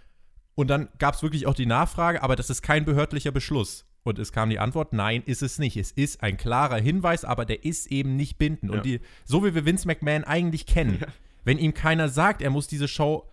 Und 0.60 0.68
dann 0.68 0.90
gab 0.98 1.14
es 1.14 1.22
wirklich 1.22 1.46
auch 1.46 1.54
die 1.54 1.64
Nachfrage, 1.64 2.22
aber 2.22 2.36
das 2.36 2.50
ist 2.50 2.60
kein 2.60 2.84
behördlicher 2.84 3.32
Beschluss. 3.32 3.86
Und 4.02 4.18
es 4.18 4.30
kam 4.30 4.50
die 4.50 4.58
Antwort, 4.58 4.92
nein, 4.92 5.22
ist 5.24 5.40
es 5.40 5.58
nicht. 5.58 5.78
Es 5.78 5.90
ist 5.90 6.22
ein 6.22 6.36
klarer 6.36 6.76
Hinweis, 6.76 7.24
aber 7.24 7.46
der 7.46 7.64
ist 7.64 7.90
eben 7.90 8.14
nicht 8.16 8.36
bindend. 8.36 8.70
Ja. 8.70 8.76
Und 8.76 8.84
die, 8.84 9.00
so 9.24 9.42
wie 9.42 9.54
wir 9.54 9.64
Vince 9.64 9.86
McMahon 9.86 10.22
eigentlich 10.22 10.66
kennen, 10.66 10.98
ja. 11.00 11.06
wenn 11.44 11.56
ihm 11.56 11.72
keiner 11.72 12.10
sagt, 12.10 12.42
er 12.42 12.50
muss 12.50 12.66
diese 12.66 12.88
Show 12.88 13.26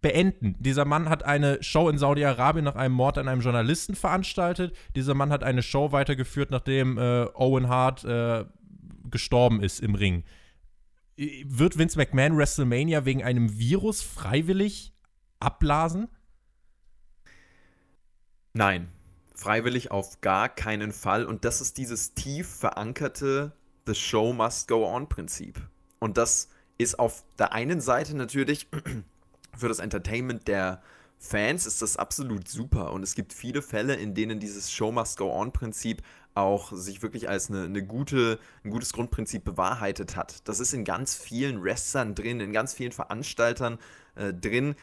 beenden. 0.00 0.54
Dieser 0.60 0.84
Mann 0.84 1.08
hat 1.08 1.24
eine 1.24 1.60
Show 1.60 1.88
in 1.88 1.98
Saudi-Arabien 1.98 2.64
nach 2.64 2.76
einem 2.76 2.94
Mord 2.94 3.18
an 3.18 3.26
einem 3.26 3.40
Journalisten 3.40 3.96
veranstaltet. 3.96 4.76
Dieser 4.94 5.14
Mann 5.14 5.30
hat 5.30 5.42
eine 5.42 5.62
Show 5.62 5.90
weitergeführt, 5.90 6.52
nachdem 6.52 6.98
äh, 6.98 7.26
Owen 7.34 7.68
Hart 7.68 8.04
äh, 8.04 8.44
gestorben 9.10 9.60
ist 9.60 9.80
im 9.80 9.96
Ring. 9.96 10.22
Wird 11.16 11.78
Vince 11.78 11.98
McMahon 11.98 12.36
WrestleMania 12.36 13.04
wegen 13.04 13.24
einem 13.24 13.58
Virus 13.58 14.02
freiwillig 14.02 14.92
abblasen? 15.40 16.06
Nein, 18.56 18.88
freiwillig 19.34 19.90
auf 19.90 20.20
gar 20.20 20.48
keinen 20.48 20.92
Fall. 20.92 21.26
Und 21.26 21.44
das 21.44 21.60
ist 21.60 21.76
dieses 21.76 22.14
tief 22.14 22.48
verankerte 22.48 23.52
The 23.86 23.96
Show 23.96 24.32
Must 24.32 24.68
Go 24.68 24.86
On 24.86 25.08
Prinzip. 25.08 25.60
Und 25.98 26.16
das 26.16 26.48
ist 26.78 27.00
auf 27.00 27.24
der 27.36 27.52
einen 27.52 27.80
Seite 27.80 28.16
natürlich 28.16 28.68
für 29.56 29.68
das 29.68 29.80
Entertainment 29.80 30.46
der 30.46 30.80
Fans 31.18 31.66
ist 31.66 31.80
das 31.80 31.96
absolut 31.96 32.48
super 32.48 32.92
und 32.92 33.02
es 33.02 33.14
gibt 33.14 33.32
viele 33.32 33.62
Fälle, 33.62 33.94
in 33.94 34.14
denen 34.14 34.40
dieses 34.40 34.70
Show 34.70 34.92
must 34.92 35.16
go 35.16 35.32
on 35.32 35.52
Prinzip 35.52 36.02
auch 36.34 36.72
sich 36.72 37.02
wirklich 37.02 37.28
als 37.28 37.48
eine, 37.48 37.64
eine 37.64 37.84
gute, 37.84 38.38
ein 38.64 38.70
gutes 38.70 38.92
Grundprinzip 38.92 39.44
bewahrheitet 39.44 40.16
hat. 40.16 40.46
Das 40.48 40.60
ist 40.60 40.74
in 40.74 40.84
ganz 40.84 41.14
vielen 41.14 41.62
Wrestlern 41.62 42.14
drin, 42.14 42.40
in 42.40 42.52
ganz 42.52 42.74
vielen 42.74 42.92
Veranstaltern 42.92 43.78
äh, 44.16 44.34
drin, 44.34 44.74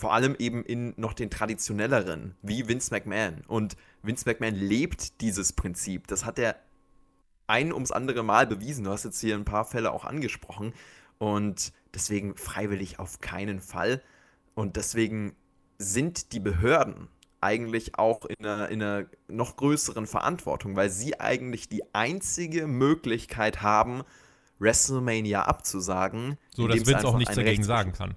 vor 0.00 0.14
allem 0.14 0.34
eben 0.38 0.64
in 0.64 0.94
noch 0.96 1.12
den 1.12 1.28
traditionelleren, 1.28 2.34
wie 2.40 2.66
Vince 2.66 2.90
McMahon. 2.90 3.42
Und 3.46 3.76
Vince 4.02 4.24
McMahon 4.26 4.54
lebt 4.54 5.20
dieses 5.20 5.52
Prinzip. 5.52 6.06
Das 6.06 6.24
hat 6.24 6.38
er 6.38 6.56
ein 7.46 7.70
ums 7.70 7.90
andere 7.90 8.22
Mal 8.22 8.46
bewiesen. 8.46 8.84
Du 8.84 8.90
hast 8.90 9.04
jetzt 9.04 9.20
hier 9.20 9.34
ein 9.34 9.44
paar 9.44 9.66
Fälle 9.66 9.92
auch 9.92 10.06
angesprochen. 10.06 10.72
Und 11.18 11.74
deswegen 11.94 12.34
freiwillig 12.34 12.98
auf 12.98 13.20
keinen 13.20 13.60
Fall. 13.60 14.00
Und 14.54 14.76
deswegen 14.76 15.36
sind 15.76 16.32
die 16.32 16.40
Behörden 16.40 17.08
eigentlich 17.42 17.98
auch 17.98 18.24
in 18.24 18.46
einer, 18.46 18.70
in 18.70 18.82
einer 18.82 19.06
noch 19.28 19.56
größeren 19.56 20.06
Verantwortung, 20.06 20.76
weil 20.76 20.88
sie 20.88 21.20
eigentlich 21.20 21.68
die 21.68 21.94
einzige 21.94 22.66
Möglichkeit 22.66 23.60
haben, 23.60 24.02
WrestleMania 24.60 25.42
abzusagen. 25.42 26.38
So, 26.54 26.66
dass 26.68 26.86
Vince 26.86 27.06
auch 27.06 27.18
nichts 27.18 27.34
dagegen 27.34 27.64
sagen 27.64 27.92
kann. 27.92 28.16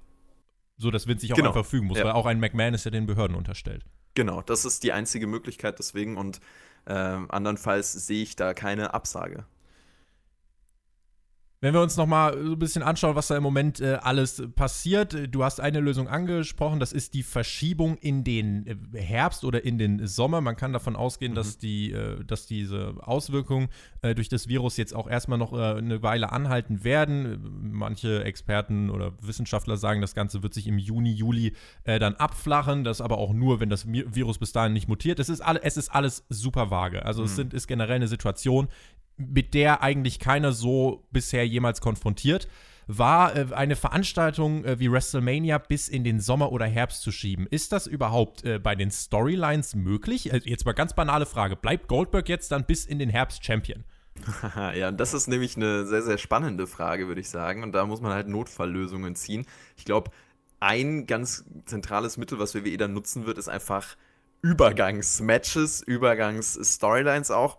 So, 0.84 0.92
dass 0.92 1.08
Vince 1.08 1.22
sich 1.22 1.32
auch 1.32 1.38
genau. 1.38 1.50
einfach 1.50 1.66
fügen 1.66 1.88
muss, 1.88 1.98
ja. 1.98 2.04
weil 2.04 2.12
auch 2.12 2.26
ein 2.26 2.40
McMahon 2.40 2.74
ist 2.74 2.84
ja 2.84 2.92
den 2.92 3.06
Behörden 3.06 3.36
unterstellt. 3.36 3.86
Genau, 4.16 4.42
das 4.42 4.66
ist 4.66 4.84
die 4.84 4.92
einzige 4.92 5.28
Möglichkeit 5.28 5.80
deswegen 5.80 6.18
und 6.18 6.40
äh, 6.86 6.94
andernfalls 6.94 7.94
sehe 7.94 8.22
ich 8.22 8.36
da 8.36 8.54
keine 8.54 8.94
Absage. 8.94 9.46
Wenn 11.64 11.74
wir 11.74 11.80
uns 11.80 11.96
nochmal 11.96 12.38
so 12.44 12.52
ein 12.52 12.60
bisschen 12.60 12.84
anschauen, 12.84 13.16
was 13.16 13.28
da 13.28 13.38
im 13.38 13.44
Moment 13.44 13.80
äh, 13.80 13.98
alles 14.02 14.44
passiert. 14.54 15.34
Du 15.34 15.46
hast 15.46 15.62
eine 15.62 15.80
Lösung 15.80 16.10
angesprochen, 16.10 16.82
das 16.82 16.92
ist 16.92 17.14
die 17.14 17.24
Verschiebung 17.24 17.96
in 18.00 18.26
den 18.26 18.68
äh, 18.68 19.00
Herbst 19.00 19.46
oder 19.46 19.64
in 19.64 19.78
den 19.78 20.06
Sommer. 20.06 20.42
Man 20.42 20.58
kann 20.58 20.74
davon 20.74 20.98
ausgehen, 20.98 21.32
mhm. 21.32 21.36
dass, 21.38 21.58
die, 21.60 21.94
äh, 21.94 22.22
dass 22.26 22.48
diese 22.48 22.96
Auswirkungen 23.00 23.70
äh, 24.02 24.14
durch 24.14 24.28
das 24.28 24.50
Virus 24.50 24.76
jetzt 24.76 24.94
auch 24.94 25.10
erstmal 25.10 25.38
noch 25.38 25.54
äh, 25.54 25.78
eine 25.78 26.04
Weile 26.04 26.34
anhalten 26.34 26.84
werden. 26.84 27.72
Manche 27.72 28.26
Experten 28.26 28.90
oder 28.90 29.14
Wissenschaftler 29.22 29.78
sagen, 29.78 30.02
das 30.02 30.16
Ganze 30.16 30.44
wird 30.44 30.54
sich 30.54 30.68
im 30.68 30.78
Juni, 30.78 31.14
Juli 31.14 31.54
äh, 31.86 31.98
dann 31.98 32.16
abflachen. 32.16 32.84
Das 32.84 33.00
aber 33.00 33.20
auch 33.20 33.32
nur, 33.32 33.62
wenn 33.62 33.70
das 33.70 33.88
Virus 33.88 34.38
bis 34.38 34.52
dahin 34.52 34.74
nicht 34.74 34.90
mutiert. 34.90 35.18
Es 35.18 35.30
ist, 35.30 35.40
alle, 35.40 35.64
es 35.64 35.78
ist 35.78 35.88
alles 35.96 36.26
super 36.28 36.72
vage. 36.72 37.06
Also 37.06 37.22
mhm. 37.22 37.28
es 37.28 37.36
sind, 37.38 37.54
ist 37.54 37.68
generell 37.68 37.96
eine 37.96 38.10
Situation, 38.10 38.68
mit 39.32 39.54
der 39.54 39.82
eigentlich 39.82 40.20
keiner 40.20 40.52
so 40.52 41.06
bisher 41.12 41.48
jemals 41.48 41.82
konfrontiert, 41.82 42.48
war 42.88 43.36
äh, 43.36 43.48
eine 43.54 43.76
Veranstaltung 43.76 44.66
äh, 44.66 44.80
wie 44.80 44.92
WrestleMania 44.92 45.58
bis 45.58 45.88
in 45.88 46.04
den 46.04 46.20
Sommer 46.20 46.52
oder 46.52 46.66
Herbst 46.66 47.02
zu 47.02 47.12
schieben. 47.12 47.48
Ist 47.50 47.72
das 47.72 47.88
überhaupt 47.88 48.44
äh, 48.44 48.60
bei 48.60 48.76
den 48.76 48.92
Storylines 48.92 49.76
möglich? 49.76 50.34
Also 50.34 50.50
jetzt 50.50 50.66
mal 50.66 50.74
ganz 50.74 50.94
banale 50.94 51.26
Frage. 51.26 51.56
Bleibt 51.56 51.88
Goldberg 51.88 52.30
jetzt 52.30 52.52
dann 52.52 52.66
bis 52.66 52.86
in 52.86 53.00
den 53.00 53.10
Herbst 53.10 53.46
Champion? 53.46 53.84
ja, 54.76 54.92
das 54.92 55.14
ist 55.14 55.28
nämlich 55.28 55.56
eine 55.56 55.86
sehr, 55.86 56.02
sehr 56.02 56.18
spannende 56.18 56.68
Frage, 56.68 57.08
würde 57.08 57.22
ich 57.22 57.30
sagen. 57.30 57.64
Und 57.64 57.72
da 57.72 57.86
muss 57.86 58.02
man 58.02 58.14
halt 58.14 58.28
Notfalllösungen 58.28 59.16
ziehen. 59.16 59.46
Ich 59.78 59.86
glaube, 59.86 60.12
ein 60.60 61.08
ganz 61.08 61.46
zentrales 61.66 62.18
Mittel, 62.18 62.40
was 62.40 62.56
WWE 62.56 62.78
dann 62.78 62.94
nutzen 62.94 63.26
wird, 63.26 63.38
ist 63.38 63.50
einfach 63.50 63.98
Übergangsmatches, 64.42 65.82
Übergangs-Storylines 65.82 67.32
auch. 67.32 67.58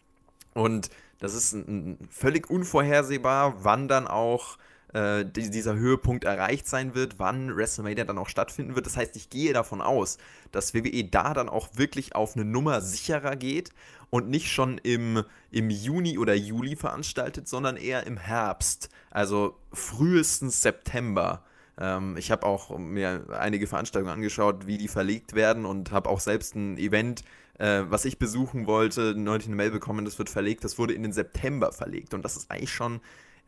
Und 0.54 0.90
das 1.18 1.34
ist 1.34 1.52
ein, 1.52 1.98
völlig 2.10 2.50
unvorhersehbar, 2.50 3.64
wann 3.64 3.88
dann 3.88 4.06
auch 4.06 4.58
äh, 4.92 5.24
dieser 5.24 5.74
Höhepunkt 5.74 6.24
erreicht 6.24 6.66
sein 6.66 6.94
wird, 6.94 7.18
wann 7.18 7.56
WrestleMania 7.56 8.04
dann 8.04 8.18
auch 8.18 8.28
stattfinden 8.28 8.74
wird. 8.74 8.86
Das 8.86 8.96
heißt, 8.96 9.16
ich 9.16 9.30
gehe 9.30 9.52
davon 9.52 9.80
aus, 9.80 10.18
dass 10.52 10.74
WWE 10.74 11.04
da 11.04 11.34
dann 11.34 11.48
auch 11.48 11.68
wirklich 11.74 12.14
auf 12.14 12.36
eine 12.36 12.44
Nummer 12.44 12.80
sicherer 12.80 13.36
geht 13.36 13.70
und 14.10 14.28
nicht 14.28 14.50
schon 14.50 14.78
im, 14.78 15.22
im 15.50 15.70
Juni 15.70 16.18
oder 16.18 16.34
Juli 16.34 16.76
veranstaltet, 16.76 17.48
sondern 17.48 17.76
eher 17.76 18.06
im 18.06 18.16
Herbst, 18.16 18.88
also 19.10 19.58
frühestens 19.72 20.62
September. 20.62 21.42
Ähm, 21.78 22.16
ich 22.16 22.30
habe 22.30 22.46
auch 22.46 22.78
mir 22.78 23.26
einige 23.38 23.66
Veranstaltungen 23.66 24.14
angeschaut, 24.14 24.66
wie 24.66 24.78
die 24.78 24.88
verlegt 24.88 25.34
werden 25.34 25.66
und 25.66 25.90
habe 25.90 26.08
auch 26.08 26.20
selbst 26.20 26.54
ein 26.54 26.78
Event 26.78 27.22
äh, 27.58 27.82
was 27.88 28.04
ich 28.04 28.18
besuchen 28.18 28.66
wollte, 28.66 29.14
neulich 29.14 29.46
eine 29.46 29.56
Mail 29.56 29.70
bekommen, 29.70 30.04
das 30.04 30.18
wird 30.18 30.30
verlegt, 30.30 30.64
das 30.64 30.78
wurde 30.78 30.94
in 30.94 31.02
den 31.02 31.12
September 31.12 31.72
verlegt. 31.72 32.14
Und 32.14 32.22
das 32.22 32.36
ist 32.36 32.50
eigentlich 32.50 32.72
schon, 32.72 33.00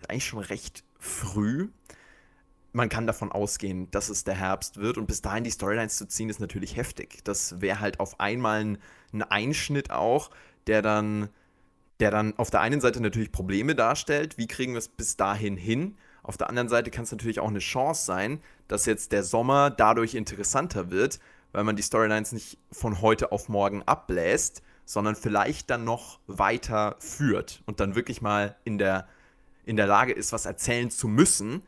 eigentlich 0.09 0.27
schon 0.27 0.41
recht 0.41 0.85
früh. 0.99 1.69
Man 2.73 2.89
kann 2.89 3.07
davon 3.07 3.33
ausgehen, 3.33 3.91
dass 3.91 4.09
es 4.09 4.25
der 4.25 4.35
Herbst 4.35 4.77
wird 4.77 4.99
und 4.99 5.07
bis 5.07 5.23
dahin 5.23 5.45
die 5.45 5.51
Storylines 5.51 5.97
zu 5.97 6.07
ziehen, 6.07 6.29
ist 6.29 6.41
natürlich 6.41 6.77
heftig. 6.77 7.21
Das 7.25 7.61
wäre 7.61 7.81
halt 7.81 7.99
auf 8.01 8.21
einmal 8.21 8.61
ein, 8.61 8.79
ein 9.13 9.23
Einschnitt 9.23 9.91
auch, 9.91 10.31
der 10.67 10.83
dann, 10.83 11.29
der 12.01 12.11
dann 12.11 12.39
auf 12.39 12.51
der 12.51 12.61
einen 12.61 12.81
Seite 12.81 13.01
natürlich 13.01 13.33
Probleme 13.33 13.75
darstellt. 13.75 14.39
Wie 14.39 14.47
kriegen 14.47 14.73
wir 14.73 14.79
es 14.79 14.89
bis 14.89 15.17
dahin 15.17 15.57
hin? 15.57 15.97
Auf 16.23 16.37
der 16.37 16.51
anderen 16.51 16.69
Seite 16.69 16.91
kann 16.91 17.05
es 17.05 17.11
natürlich 17.11 17.41
auch 17.41 17.49
eine 17.49 17.59
Chance 17.59 18.05
sein, 18.05 18.41
dass 18.69 18.85
jetzt 18.85 19.13
der 19.13 19.25
Sommer 19.25 19.71
dadurch 19.71 20.15
interessanter 20.15 20.91
wird, 20.91 21.21
weil 21.53 21.65
man 21.65 21.77
die 21.77 21.83
Storylines 21.83 22.33
nicht 22.33 22.59
von 22.71 23.01
heute 23.01 23.33
auf 23.33 23.49
morgen 23.49 23.83
abbläst, 23.83 24.63
sondern 24.85 25.17
vielleicht 25.17 25.71
dann 25.71 25.85
noch 25.85 26.19
weiter 26.27 26.97
führt 26.99 27.63
und 27.67 27.81
dann 27.81 27.95
wirklich 27.95 28.23
mal 28.23 28.57
in 28.65 28.79
der, 28.79 29.07
in 29.65 29.77
der 29.77 29.87
Lage 29.87 30.13
ist, 30.13 30.33
was 30.33 30.47
erzählen 30.47 30.91
zu 30.91 31.09
müssen. 31.09 31.63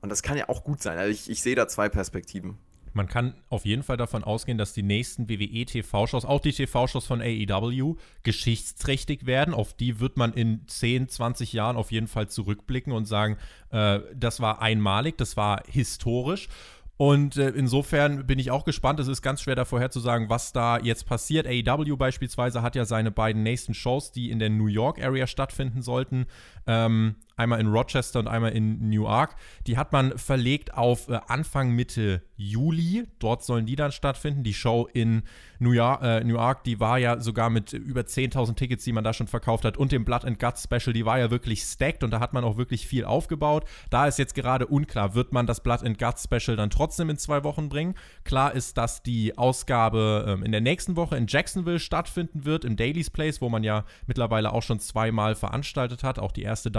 Und 0.00 0.08
das 0.08 0.22
kann 0.22 0.36
ja 0.36 0.48
auch 0.48 0.64
gut 0.64 0.82
sein. 0.82 0.98
Also 0.98 1.10
ich, 1.10 1.30
ich 1.30 1.40
sehe 1.40 1.54
da 1.54 1.68
zwei 1.68 1.88
Perspektiven. 1.88 2.58
Man 2.94 3.08
kann 3.08 3.34
auf 3.50 3.64
jeden 3.64 3.82
Fall 3.82 3.96
davon 3.96 4.22
ausgehen, 4.22 4.56
dass 4.56 4.72
die 4.72 4.84
nächsten 4.84 5.28
WWE-TV-Shows, 5.28 6.24
auch 6.24 6.40
die 6.40 6.52
TV-Shows 6.52 7.04
von 7.04 7.20
AEW, 7.20 7.96
geschichtsträchtig 8.22 9.26
werden. 9.26 9.52
Auf 9.52 9.74
die 9.74 9.98
wird 9.98 10.16
man 10.16 10.32
in 10.32 10.66
10, 10.68 11.08
20 11.08 11.52
Jahren 11.52 11.76
auf 11.76 11.90
jeden 11.90 12.06
Fall 12.06 12.28
zurückblicken 12.28 12.92
und 12.92 13.06
sagen, 13.06 13.36
äh, 13.70 13.98
das 14.14 14.38
war 14.38 14.62
einmalig, 14.62 15.18
das 15.18 15.36
war 15.36 15.64
historisch. 15.66 16.48
Und 16.96 17.36
äh, 17.36 17.50
insofern 17.50 18.26
bin 18.26 18.38
ich 18.38 18.50
auch 18.50 18.64
gespannt. 18.64 19.00
Es 19.00 19.08
ist 19.08 19.20
ganz 19.20 19.40
schwer 19.40 19.56
da 19.56 19.64
vorherzusagen, 19.64 20.28
was 20.28 20.52
da 20.52 20.78
jetzt 20.78 21.06
passiert. 21.06 21.46
AEW 21.46 21.96
beispielsweise 21.96 22.62
hat 22.62 22.76
ja 22.76 22.84
seine 22.84 23.10
beiden 23.10 23.42
nächsten 23.42 23.74
Shows, 23.74 24.12
die 24.12 24.30
in 24.30 24.38
der 24.38 24.50
New 24.50 24.66
York 24.66 25.02
Area 25.02 25.26
stattfinden 25.26 25.82
sollten, 25.82 26.26
ähm, 26.66 27.16
einmal 27.36 27.60
in 27.60 27.68
Rochester 27.68 28.18
und 28.18 28.28
einmal 28.28 28.52
in 28.52 28.88
Newark. 28.88 29.36
Die 29.66 29.76
hat 29.76 29.92
man 29.92 30.16
verlegt 30.18 30.74
auf 30.74 31.08
äh, 31.08 31.20
Anfang 31.26 31.70
Mitte 31.70 32.22
Juli. 32.36 33.04
Dort 33.18 33.44
sollen 33.44 33.66
die 33.66 33.76
dann 33.76 33.92
stattfinden. 33.92 34.42
Die 34.42 34.54
Show 34.54 34.88
in 34.92 35.22
New 35.58 35.72
York, 35.72 36.02
äh, 36.02 36.22
New 36.24 36.34
York 36.34 36.64
die 36.64 36.80
war 36.80 36.98
ja 36.98 37.20
sogar 37.20 37.50
mit 37.50 37.72
über 37.72 38.02
10.000 38.02 38.54
Tickets, 38.54 38.84
die 38.84 38.92
man 38.92 39.04
da 39.04 39.12
schon 39.12 39.26
verkauft 39.26 39.64
hat, 39.64 39.76
und 39.76 39.92
dem 39.92 40.04
Blood 40.04 40.24
and 40.24 40.38
Guts 40.38 40.64
Special, 40.64 40.92
die 40.92 41.04
war 41.04 41.18
ja 41.18 41.30
wirklich 41.30 41.62
stacked 41.62 42.04
und 42.04 42.10
da 42.10 42.20
hat 42.20 42.32
man 42.32 42.44
auch 42.44 42.56
wirklich 42.56 42.86
viel 42.86 43.04
aufgebaut. 43.04 43.64
Da 43.90 44.06
ist 44.06 44.18
jetzt 44.18 44.34
gerade 44.34 44.66
unklar, 44.66 45.14
wird 45.14 45.32
man 45.32 45.46
das 45.46 45.62
Blood 45.62 45.82
and 45.82 45.98
Guts 45.98 46.24
Special 46.24 46.56
dann 46.56 46.70
trotzdem 46.70 47.10
in 47.10 47.16
zwei 47.16 47.44
Wochen 47.44 47.68
bringen? 47.68 47.94
Klar 48.24 48.52
ist, 48.54 48.76
dass 48.76 49.02
die 49.02 49.36
Ausgabe 49.38 50.24
ähm, 50.28 50.42
in 50.42 50.52
der 50.52 50.60
nächsten 50.60 50.96
Woche 50.96 51.16
in 51.16 51.26
Jacksonville 51.28 51.80
stattfinden 51.80 52.44
wird, 52.44 52.64
im 52.64 52.76
Daily's 52.76 53.10
Place, 53.10 53.40
wo 53.40 53.48
man 53.48 53.64
ja 53.64 53.84
mittlerweile 54.06 54.52
auch 54.52 54.62
schon 54.62 54.80
zweimal 54.80 55.34
veranstaltet 55.34 56.02
hat. 56.02 56.18
Auch 56.18 56.32
die 56.32 56.42
erste 56.42 56.70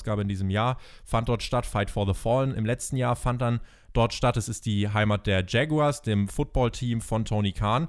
Dynamite-Ausgabe 0.00 0.22
in 0.22 0.28
diesem 0.28 0.50
Jahr 0.50 0.78
fand 1.04 1.28
dort 1.28 1.42
statt. 1.42 1.66
Fight 1.66 1.90
for 1.90 2.06
the 2.06 2.14
Fallen 2.14 2.54
im 2.54 2.64
letzten 2.64 2.96
Jahr 2.96 3.16
fand 3.16 3.42
dann 3.42 3.60
dort 3.92 4.12
statt. 4.14 4.36
Es 4.36 4.48
ist 4.48 4.66
die 4.66 4.88
Heimat 4.88 5.26
der 5.26 5.44
Jaguars, 5.46 6.02
dem 6.02 6.28
Footballteam 6.28 7.00
von 7.00 7.24
Tony 7.24 7.52
Khan. 7.52 7.88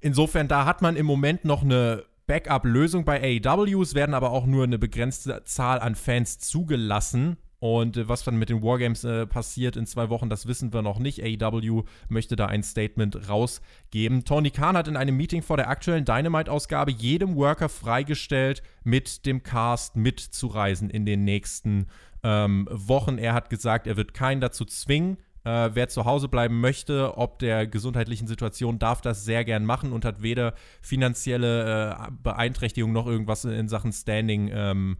Insofern, 0.00 0.48
da 0.48 0.64
hat 0.64 0.82
man 0.82 0.96
im 0.96 1.06
Moment 1.06 1.44
noch 1.44 1.62
eine 1.62 2.04
Backup-Lösung 2.26 3.04
bei 3.04 3.40
AEW. 3.44 3.82
Es 3.82 3.94
werden 3.94 4.14
aber 4.14 4.30
auch 4.30 4.46
nur 4.46 4.64
eine 4.64 4.78
begrenzte 4.78 5.42
Zahl 5.44 5.80
an 5.80 5.94
Fans 5.94 6.38
zugelassen. 6.38 7.36
Und 7.60 7.96
äh, 7.96 8.08
was 8.08 8.24
dann 8.24 8.36
mit 8.36 8.50
den 8.50 8.62
Wargames 8.62 9.04
äh, 9.04 9.26
passiert 9.26 9.76
in 9.76 9.86
zwei 9.86 10.10
Wochen, 10.10 10.28
das 10.28 10.46
wissen 10.46 10.72
wir 10.72 10.82
noch 10.82 10.98
nicht. 10.98 11.22
AEW 11.22 11.82
möchte 12.08 12.36
da 12.36 12.46
ein 12.46 12.62
Statement 12.62 13.28
rausgeben. 13.28 14.24
Tony 14.24 14.50
Khan 14.50 14.76
hat 14.76 14.88
in 14.88 14.96
einem 14.96 15.16
Meeting 15.16 15.42
vor 15.42 15.56
der 15.56 15.68
aktuellen 15.68 16.04
Dynamite-Ausgabe 16.04 16.92
jedem 16.92 17.36
Worker 17.36 17.68
freigestellt, 17.68 18.62
mit 18.84 19.26
dem 19.26 19.42
Cast 19.42 19.96
mitzureisen 19.96 20.88
in 20.88 21.04
den 21.04 21.24
nächsten 21.24 21.86
ähm, 22.22 22.68
Wochen. 22.70 23.18
Er 23.18 23.34
hat 23.34 23.50
gesagt, 23.50 23.86
er 23.86 23.96
wird 23.96 24.14
keinen 24.14 24.40
dazu 24.40 24.64
zwingen. 24.64 25.18
Äh, 25.44 25.70
wer 25.74 25.88
zu 25.88 26.04
Hause 26.04 26.28
bleiben 26.28 26.60
möchte, 26.60 27.16
ob 27.16 27.38
der 27.38 27.66
gesundheitlichen 27.66 28.28
Situation, 28.28 28.78
darf 28.78 29.00
das 29.00 29.24
sehr 29.24 29.44
gern 29.44 29.64
machen 29.64 29.92
und 29.92 30.04
hat 30.04 30.22
weder 30.22 30.54
finanzielle 30.80 31.92
äh, 31.92 32.10
Beeinträchtigung 32.22 32.92
noch 32.92 33.06
irgendwas 33.06 33.44
in 33.44 33.68
Sachen 33.68 33.92
Standing 33.92 34.50
ähm, 34.52 34.98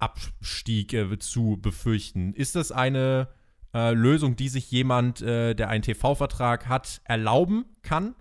Abstieg 0.00 0.92
äh, 0.92 1.18
zu 1.18 1.58
befürchten. 1.60 2.32
Ist 2.34 2.56
das 2.56 2.72
eine 2.72 3.28
äh, 3.74 3.92
Lösung, 3.92 4.36
die 4.36 4.48
sich 4.48 4.70
jemand, 4.70 5.22
äh, 5.22 5.54
der 5.54 5.68
einen 5.68 5.82
TV-Vertrag 5.82 6.68
hat, 6.68 7.00
erlauben 7.04 7.64
kann? 7.82 8.14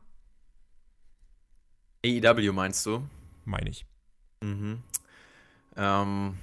AEW 2.06 2.54
meinst 2.54 2.86
du? 2.86 3.04
Meine 3.46 3.70
ich. 3.70 3.86
Mhm. 4.42 4.84
Ähm, 5.76 6.38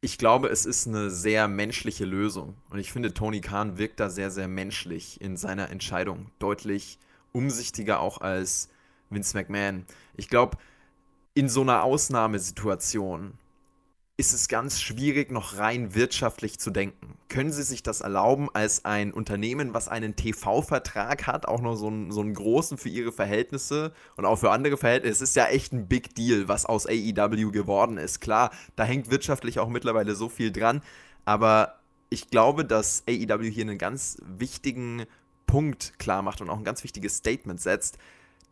ich 0.00 0.16
glaube, 0.16 0.48
es 0.48 0.64
ist 0.64 0.86
eine 0.86 1.10
sehr 1.10 1.48
menschliche 1.48 2.04
Lösung. 2.04 2.56
Und 2.70 2.78
ich 2.78 2.92
finde, 2.92 3.12
Tony 3.12 3.40
Khan 3.40 3.76
wirkt 3.76 4.00
da 4.00 4.08
sehr, 4.08 4.30
sehr 4.30 4.48
menschlich 4.48 5.20
in 5.20 5.36
seiner 5.36 5.70
Entscheidung. 5.70 6.30
Deutlich 6.38 6.98
umsichtiger 7.32 8.00
auch 8.00 8.20
als 8.20 8.70
Vince 9.10 9.36
McMahon. 9.36 9.84
Ich 10.14 10.28
glaube, 10.28 10.56
in 11.34 11.48
so 11.48 11.60
einer 11.60 11.82
Ausnahmesituation 11.82 13.34
ist 14.20 14.34
es 14.34 14.48
ganz 14.48 14.82
schwierig, 14.82 15.32
noch 15.32 15.56
rein 15.56 15.94
wirtschaftlich 15.94 16.58
zu 16.58 16.70
denken. 16.70 17.14
Können 17.30 17.50
Sie 17.50 17.62
sich 17.62 17.82
das 17.82 18.02
erlauben, 18.02 18.50
als 18.52 18.84
ein 18.84 19.14
Unternehmen, 19.14 19.72
was 19.72 19.88
einen 19.88 20.14
TV-Vertrag 20.14 21.26
hat, 21.26 21.48
auch 21.48 21.62
noch 21.62 21.74
so 21.74 21.86
einen, 21.86 22.12
so 22.12 22.20
einen 22.20 22.34
großen 22.34 22.76
für 22.76 22.90
Ihre 22.90 23.12
Verhältnisse 23.12 23.94
und 24.18 24.26
auch 24.26 24.36
für 24.36 24.50
andere 24.50 24.76
Verhältnisse? 24.76 25.24
Es 25.24 25.30
ist 25.30 25.36
ja 25.36 25.46
echt 25.46 25.72
ein 25.72 25.88
Big 25.88 26.14
Deal, 26.14 26.48
was 26.48 26.66
aus 26.66 26.86
AEW 26.86 27.50
geworden 27.50 27.96
ist. 27.96 28.20
Klar, 28.20 28.50
da 28.76 28.84
hängt 28.84 29.10
wirtschaftlich 29.10 29.58
auch 29.58 29.70
mittlerweile 29.70 30.14
so 30.14 30.28
viel 30.28 30.52
dran, 30.52 30.82
aber 31.24 31.80
ich 32.10 32.28
glaube, 32.28 32.66
dass 32.66 33.04
AEW 33.08 33.50
hier 33.50 33.64
einen 33.64 33.78
ganz 33.78 34.18
wichtigen 34.26 35.06
Punkt 35.46 35.98
klar 35.98 36.20
macht 36.20 36.42
und 36.42 36.50
auch 36.50 36.58
ein 36.58 36.64
ganz 36.64 36.84
wichtiges 36.84 37.16
Statement 37.16 37.58
setzt, 37.58 37.96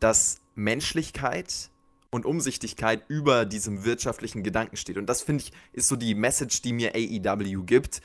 dass 0.01 0.41
Menschlichkeit 0.55 1.69
und 2.11 2.27
Umsichtigkeit 2.27 3.03
über 3.09 3.45
diesem 3.45 3.85
wirtschaftlichen 3.85 4.43
Gedanken 4.43 4.77
steht. 4.77 4.97
Und 4.97 5.07
das 5.07 5.23
finde 5.23 5.45
ich 5.45 5.53
ist 5.73 5.89
so 5.89 5.97
die 5.97 6.15
Message, 6.15 6.63
die 6.63 6.73
mir 6.73 6.95
AEW 6.95 7.65
gibt. 7.65 8.01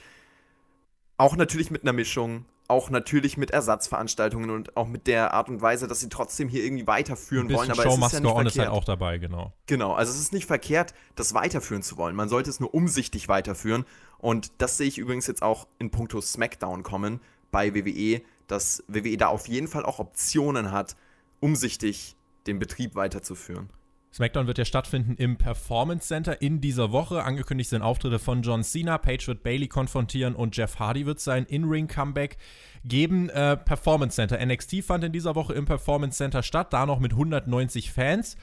Auch 1.17 1.35
natürlich 1.35 1.71
mit 1.71 1.83
einer 1.83 1.93
Mischung, 1.93 2.45
auch 2.67 2.89
natürlich 2.89 3.37
mit 3.37 3.51
Ersatzveranstaltungen 3.51 4.49
und 4.49 4.75
auch 4.75 4.87
mit 4.87 5.07
der 5.07 5.33
Art 5.33 5.49
und 5.49 5.61
Weise, 5.61 5.87
dass 5.87 5.99
sie 5.99 6.09
trotzdem 6.09 6.49
hier 6.49 6.63
irgendwie 6.63 6.87
weiterführen 6.87 7.51
wollen. 7.51 7.71
Aber 7.71 7.83
Show 7.83 7.97
es 7.99 8.13
ist 8.13 8.13
ja 8.13 8.19
nicht 8.19 8.31
verkehrt. 8.31 8.47
ist 8.47 8.59
halt 8.59 8.69
auch 8.69 8.83
dabei, 8.83 9.17
genau. 9.17 9.53
Genau, 9.67 9.93
also 9.93 10.11
es 10.11 10.19
ist 10.19 10.33
nicht 10.33 10.47
verkehrt, 10.47 10.93
das 11.15 11.33
weiterführen 11.33 11.83
zu 11.83 11.97
wollen. 11.97 12.15
Man 12.15 12.29
sollte 12.29 12.49
es 12.49 12.59
nur 12.59 12.73
umsichtig 12.73 13.27
weiterführen. 13.27 13.85
Und 14.17 14.51
das 14.57 14.77
sehe 14.77 14.87
ich 14.87 14.97
übrigens 14.97 15.27
jetzt 15.27 15.43
auch 15.43 15.67
in 15.79 15.91
puncto 15.91 16.19
SmackDown 16.19 16.83
kommen 16.83 17.19
bei 17.51 17.75
WWE, 17.75 18.21
dass 18.47 18.83
WWE 18.87 19.17
da 19.17 19.27
auf 19.27 19.47
jeden 19.47 19.67
Fall 19.67 19.85
auch 19.85 19.99
Optionen 19.99 20.71
hat, 20.71 20.95
umsichtig 21.39 22.15
den 22.47 22.59
Betrieb 22.59 22.95
weiterzuführen. 22.95 23.69
SmackDown 24.13 24.45
wird 24.45 24.59
ja 24.59 24.65
stattfinden 24.65 25.15
im 25.15 25.37
Performance 25.37 26.07
Center 26.07 26.41
in 26.41 26.61
dieser 26.61 26.91
Woche. 26.91 27.23
Angekündigt 27.23 27.71
sind 27.71 27.81
Auftritte 27.81 28.19
von 28.19 28.43
John 28.43 28.63
Cena, 28.63 28.99
Page 28.99 29.27
wird 29.27 29.41
Bailey 29.41 29.67
konfrontieren 29.67 30.35
und 30.35 30.55
Jeff 30.55 30.77
Hardy 30.77 31.07
wird 31.07 31.19
sein 31.19 31.45
In-Ring-Comeback 31.45 32.37
geben. 32.85 33.29
Äh, 33.29 33.57
Performance 33.57 34.15
Center. 34.15 34.43
NXT 34.45 34.83
fand 34.83 35.03
in 35.03 35.13
dieser 35.13 35.33
Woche 35.33 35.53
im 35.53 35.65
Performance 35.65 36.17
Center 36.17 36.43
statt, 36.43 36.73
da 36.73 36.85
noch 36.85 36.99
mit 36.99 37.13
190 37.13 37.91
Fans. 37.91 38.37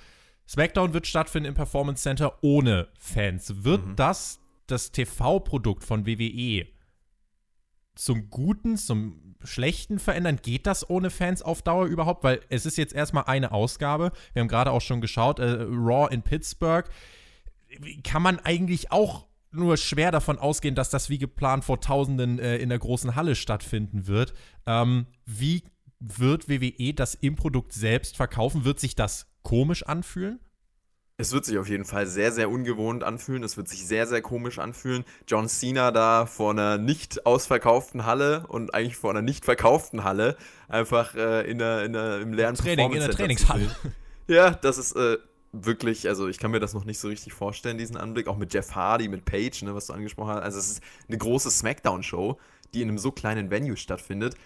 SmackDown 0.49 0.93
wird 0.93 1.07
stattfinden 1.07 1.51
im 1.51 1.55
Performance 1.55 2.03
Center 2.03 2.43
ohne 2.43 2.89
Fans. 2.99 3.65
Wird 3.65 3.87
mhm. 3.87 3.97
das 3.97 4.41
das 4.67 4.93
TV-Produkt 4.93 5.85
von 5.85 6.07
WWE 6.07 6.67
zum 7.95 8.31
Guten, 8.31 8.77
zum 8.77 9.37
Schlechten 9.43 9.99
verändern? 9.99 10.39
Geht 10.43 10.67
das 10.67 10.89
ohne 10.89 11.11
Fans 11.11 11.43
auf 11.43 11.63
Dauer 11.63 11.87
überhaupt? 11.87 12.25
Weil 12.25 12.41
es 12.49 12.67
ist 12.67 12.79
jetzt 12.79 12.95
erstmal 12.95 13.25
eine 13.25 13.53
Ausgabe. 13.53 14.13
Wir 14.33 14.41
haben 14.41 14.49
gerade 14.49 14.71
auch 14.71 14.81
schon 14.81 15.01
geschaut, 15.01 15.39
äh, 15.39 15.63
Raw 15.63 16.13
in 16.13 16.23
Pittsburgh. 16.23 16.89
Kann 18.03 18.23
man 18.23 18.39
eigentlich 18.41 18.93
auch 18.93 19.27
nur 19.53 19.77
schwer 19.77 20.13
davon 20.13 20.39
ausgehen, 20.39 20.75
dass 20.75 20.91
das 20.91 21.11
wie 21.11 21.19
geplant 21.19 21.65
vor 21.65 21.81
Tausenden 21.81 22.39
äh, 22.39 22.57
in 22.59 22.69
der 22.69 22.79
großen 22.79 23.17
Halle 23.17 23.35
stattfinden 23.35 24.07
wird. 24.07 24.33
Ähm, 24.67 25.07
wie 25.27 25.65
wird 25.99 26.49
WWE 26.49 26.95
das 26.95 27.15
im 27.15 27.37
Produkt 27.37 27.73
selbst 27.73 28.17
verkaufen? 28.17 28.65
Wird 28.65 28.81
sich 28.81 28.95
das 28.95 29.27
komisch 29.43 29.83
anfühlen? 29.85 30.41
Es 31.21 31.33
wird 31.33 31.45
sich 31.45 31.59
auf 31.59 31.69
jeden 31.69 31.85
Fall 31.85 32.07
sehr, 32.07 32.33
sehr 32.33 32.51
ungewohnt 32.51 33.05
anfühlen. 33.05 33.43
Es 33.43 33.59
wird 33.59 33.69
sich 33.69 33.87
sehr, 33.87 34.07
sehr 34.07 34.23
komisch 34.23 34.59
anfühlen. 34.59 35.05
John 35.29 35.49
Cena 35.49 35.91
da 35.91 36.25
vor 36.25 36.53
einer 36.53 36.79
nicht 36.79 37.27
ausverkauften 37.27 38.07
Halle 38.07 38.47
und 38.49 38.73
eigentlich 38.75 38.97
vor 38.97 39.11
einer 39.11 39.21
nicht 39.21 39.45
verkauften 39.45 40.03
Halle 40.03 40.37
einfach 40.69 41.15
äh, 41.15 41.43
in 41.51 41.59
der, 41.59 41.85
in 41.85 41.93
der, 41.93 42.21
im 42.21 42.33
leeren 42.33 42.55
Training, 42.55 42.93
in 42.93 43.01
der 43.01 43.11
Trainingshalle. 43.11 43.71
Ja, 44.29 44.51
das 44.53 44.79
ist 44.79 44.95
äh, 44.97 45.19
wirklich, 45.53 46.09
also 46.09 46.29
ich 46.29 46.39
kann 46.39 46.53
mir 46.53 46.61
das 46.61 46.73
noch 46.73 46.85
nicht 46.85 47.01
so 47.01 47.09
richtig 47.09 47.33
vorstellen, 47.33 47.77
diesen 47.79 47.97
Anblick. 47.97 48.29
Auch 48.29 48.39
mit 48.39 48.55
Jeff 48.55 48.77
Hardy, 48.77 49.09
mit 49.09 49.25
Paige, 49.25 49.65
ne, 49.65 49.75
was 49.75 49.89
du 49.89 49.93
angesprochen 49.93 50.35
hast. 50.35 50.43
Also 50.43 50.59
es 50.61 50.71
ist 50.71 50.83
eine 51.09 51.19
große 51.19 51.51
Smackdown-Show, 51.51 52.39
die 52.73 52.81
in 52.83 52.89
einem 52.89 52.99
so 52.99 53.11
kleinen 53.11 53.51
Venue 53.51 53.77
stattfindet. 53.77 54.37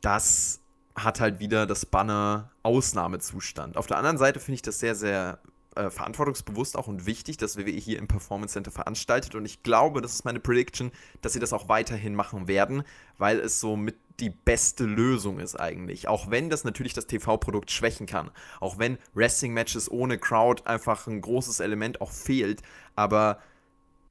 Das 0.00 0.60
hat 0.94 1.20
halt 1.20 1.40
wieder 1.40 1.66
das 1.66 1.84
Banner 1.84 2.50
Ausnahmezustand. 2.62 3.76
Auf 3.76 3.88
der 3.88 3.98
anderen 3.98 4.18
Seite 4.18 4.40
finde 4.40 4.54
ich 4.54 4.62
das 4.62 4.78
sehr, 4.78 4.94
sehr 4.94 5.40
äh, 5.78 5.90
verantwortungsbewusst 5.90 6.76
auch 6.76 6.88
und 6.88 7.06
wichtig, 7.06 7.36
dass 7.36 7.56
WWE 7.56 7.70
hier 7.70 7.98
im 7.98 8.08
Performance 8.08 8.54
Center 8.54 8.70
veranstaltet. 8.70 9.34
Und 9.34 9.44
ich 9.44 9.62
glaube, 9.62 10.00
das 10.02 10.12
ist 10.12 10.24
meine 10.24 10.40
Prediction, 10.40 10.90
dass 11.22 11.32
sie 11.32 11.38
das 11.38 11.52
auch 11.52 11.68
weiterhin 11.68 12.14
machen 12.14 12.48
werden, 12.48 12.82
weil 13.16 13.38
es 13.38 13.60
so 13.60 13.76
mit 13.76 13.96
die 14.18 14.30
beste 14.30 14.84
Lösung 14.84 15.38
ist 15.38 15.54
eigentlich. 15.54 16.08
Auch 16.08 16.30
wenn 16.30 16.50
das 16.50 16.64
natürlich 16.64 16.92
das 16.92 17.06
TV-Produkt 17.06 17.70
schwächen 17.70 18.06
kann. 18.06 18.32
Auch 18.58 18.78
wenn 18.78 18.98
Wrestling-Matches 19.14 19.88
ohne 19.90 20.18
Crowd 20.18 20.64
einfach 20.64 21.06
ein 21.06 21.20
großes 21.20 21.60
Element 21.60 22.00
auch 22.00 22.10
fehlt. 22.10 22.62
Aber 22.96 23.38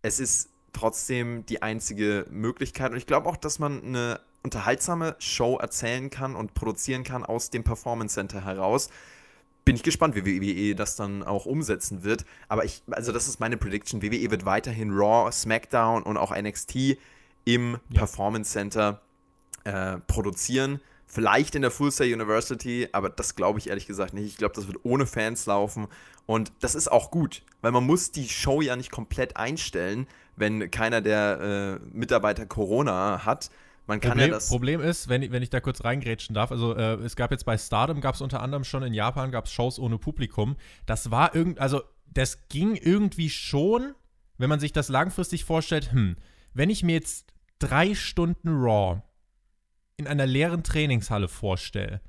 es 0.01 0.21
ist 0.21 0.49
trotzdem 0.71 1.45
die 1.47 1.61
einzige 1.61 2.25
Möglichkeit. 2.29 2.91
Und 2.91 2.97
ich 2.97 3.07
glaube 3.07 3.27
auch, 3.27 3.35
dass 3.35 3.59
man 3.59 3.83
eine 3.83 4.21
unterhaltsame 4.43 5.17
Show 5.19 5.57
erzählen 5.57 6.09
kann 6.09 6.35
und 6.35 6.53
produzieren 6.53 7.03
kann 7.03 7.25
aus 7.25 7.49
dem 7.49 7.65
Performance 7.65 8.13
Center 8.15 8.45
heraus 8.45 8.89
bin 9.67 9.75
ich 9.75 9.83
gespannt, 9.83 10.15
wie 10.15 10.25
WWE 10.25 10.75
das 10.75 10.95
dann 10.95 11.23
auch 11.23 11.45
umsetzen 11.45 12.05
wird. 12.05 12.23
Aber 12.47 12.63
ich, 12.63 12.83
also 12.89 13.11
das 13.11 13.27
ist 13.27 13.41
meine 13.41 13.57
Prediction. 13.57 14.01
WWE 14.01 14.31
wird 14.31 14.45
weiterhin 14.45 14.91
Raw, 14.91 15.29
SmackDown 15.29 16.03
und 16.03 16.15
auch 16.15 16.33
NXT 16.33 16.97
im 17.43 17.73
ja. 17.73 17.99
Performance 17.99 18.49
Center 18.49 19.01
äh, 19.65 19.97
produzieren. 20.07 20.79
Vielleicht 21.05 21.53
in 21.53 21.63
der 21.63 21.71
Full 21.71 21.91
Sail 21.91 22.13
University, 22.13 22.87
aber 22.93 23.09
das 23.09 23.35
glaube 23.35 23.59
ich 23.59 23.67
ehrlich 23.67 23.87
gesagt 23.87 24.13
nicht. 24.13 24.27
Ich 24.27 24.37
glaube, 24.37 24.55
das 24.55 24.67
wird 24.67 24.79
ohne 24.83 25.05
Fans 25.05 25.45
laufen. 25.47 25.87
Und 26.25 26.53
das 26.61 26.73
ist 26.73 26.89
auch 26.89 27.11
gut, 27.11 27.43
weil 27.61 27.73
man 27.73 27.83
muss 27.83 28.13
die 28.13 28.29
Show 28.29 28.61
ja 28.61 28.77
nicht 28.77 28.89
komplett 28.89 29.35
einstellen, 29.35 30.07
wenn 30.37 30.71
keiner 30.71 31.01
der 31.01 31.81
äh, 31.83 31.87
Mitarbeiter 31.91 32.45
Corona 32.45 33.25
hat. 33.25 33.49
Man 33.87 34.01
kann 34.01 34.11
Problem, 34.11 34.29
ja 34.29 34.35
das. 34.35 34.49
Problem 34.49 34.81
ist, 34.81 35.07
wenn, 35.07 35.31
wenn 35.31 35.41
ich 35.41 35.49
da 35.49 35.61
kurz 35.61 35.83
reingrätschen 35.83 36.35
darf, 36.35 36.51
also 36.51 36.75
äh, 36.75 36.95
es 36.95 37.15
gab 37.15 37.31
jetzt 37.31 37.45
bei 37.45 37.57
Stardom, 37.57 38.01
gab 38.01 38.15
es 38.15 38.21
unter 38.21 38.41
anderem 38.41 38.65
schon 38.65 38.83
in 38.83 38.93
Japan, 38.93 39.31
gab 39.31 39.45
es 39.45 39.51
Shows 39.51 39.79
ohne 39.79 39.97
Publikum. 39.97 40.57
Das 40.85 41.09
war 41.09 41.33
irgend, 41.33 41.59
also 41.59 41.81
das 42.05 42.49
ging 42.49 42.75
irgendwie 42.75 43.29
schon, 43.29 43.95
wenn 44.37 44.49
man 44.49 44.59
sich 44.59 44.73
das 44.73 44.89
langfristig 44.89 45.45
vorstellt, 45.45 45.93
hm, 45.93 46.17
wenn 46.53 46.69
ich 46.69 46.83
mir 46.83 46.93
jetzt 46.93 47.33
drei 47.59 47.95
Stunden 47.95 48.49
Raw 48.49 49.01
in 49.95 50.05
einer 50.05 50.25
leeren 50.25 50.63
Trainingshalle 50.63 51.29
vorstelle, 51.29 52.01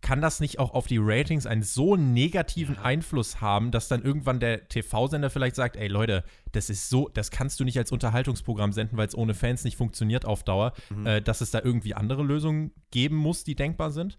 kann 0.00 0.20
das 0.20 0.40
nicht 0.40 0.58
auch 0.58 0.72
auf 0.72 0.86
die 0.86 0.98
Ratings 0.98 1.46
einen 1.46 1.62
so 1.62 1.96
negativen 1.96 2.76
ja. 2.76 2.82
Einfluss 2.82 3.40
haben, 3.40 3.70
dass 3.70 3.88
dann 3.88 4.02
irgendwann 4.02 4.40
der 4.40 4.68
TV-Sender 4.68 5.30
vielleicht 5.30 5.56
sagt, 5.56 5.76
ey 5.76 5.88
Leute, 5.88 6.24
das 6.52 6.70
ist 6.70 6.88
so, 6.88 7.08
das 7.08 7.30
kannst 7.30 7.60
du 7.60 7.64
nicht 7.64 7.78
als 7.78 7.92
Unterhaltungsprogramm 7.92 8.72
senden, 8.72 8.96
weil 8.96 9.06
es 9.06 9.14
ohne 9.14 9.34
Fans 9.34 9.64
nicht 9.64 9.76
funktioniert 9.76 10.24
auf 10.24 10.42
Dauer, 10.42 10.72
mhm. 10.90 11.06
äh, 11.06 11.22
dass 11.22 11.40
es 11.40 11.50
da 11.50 11.60
irgendwie 11.62 11.94
andere 11.94 12.22
Lösungen 12.22 12.72
geben 12.90 13.16
muss, 13.16 13.44
die 13.44 13.54
denkbar 13.54 13.90
sind? 13.90 14.18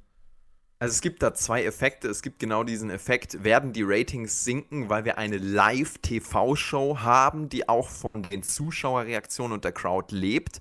Also 0.80 0.94
es 0.94 1.02
gibt 1.02 1.22
da 1.22 1.36
zwei 1.36 1.63
Effekte. 1.63 2.08
Es 2.08 2.24
gibt 2.24 2.39
genau 2.39 2.63
diesen 2.63 2.89
Effekt, 2.89 3.44
werden 3.44 3.72
die 3.72 3.84
Ratings 3.84 4.44
sinken, 4.44 4.89
weil 4.89 5.06
wir 5.06 5.20
eine 5.20 5.38
Live-TV-Show 5.38 7.00
haben, 7.02 7.50
die 7.50 7.70
auch 7.70 7.88
von 7.88 8.24
den 8.32 8.41
Zuschauerreaktionen 8.41 9.54
und 9.54 9.63
der 9.63 9.74
Crowd 9.74 10.15
lebt 10.15 10.60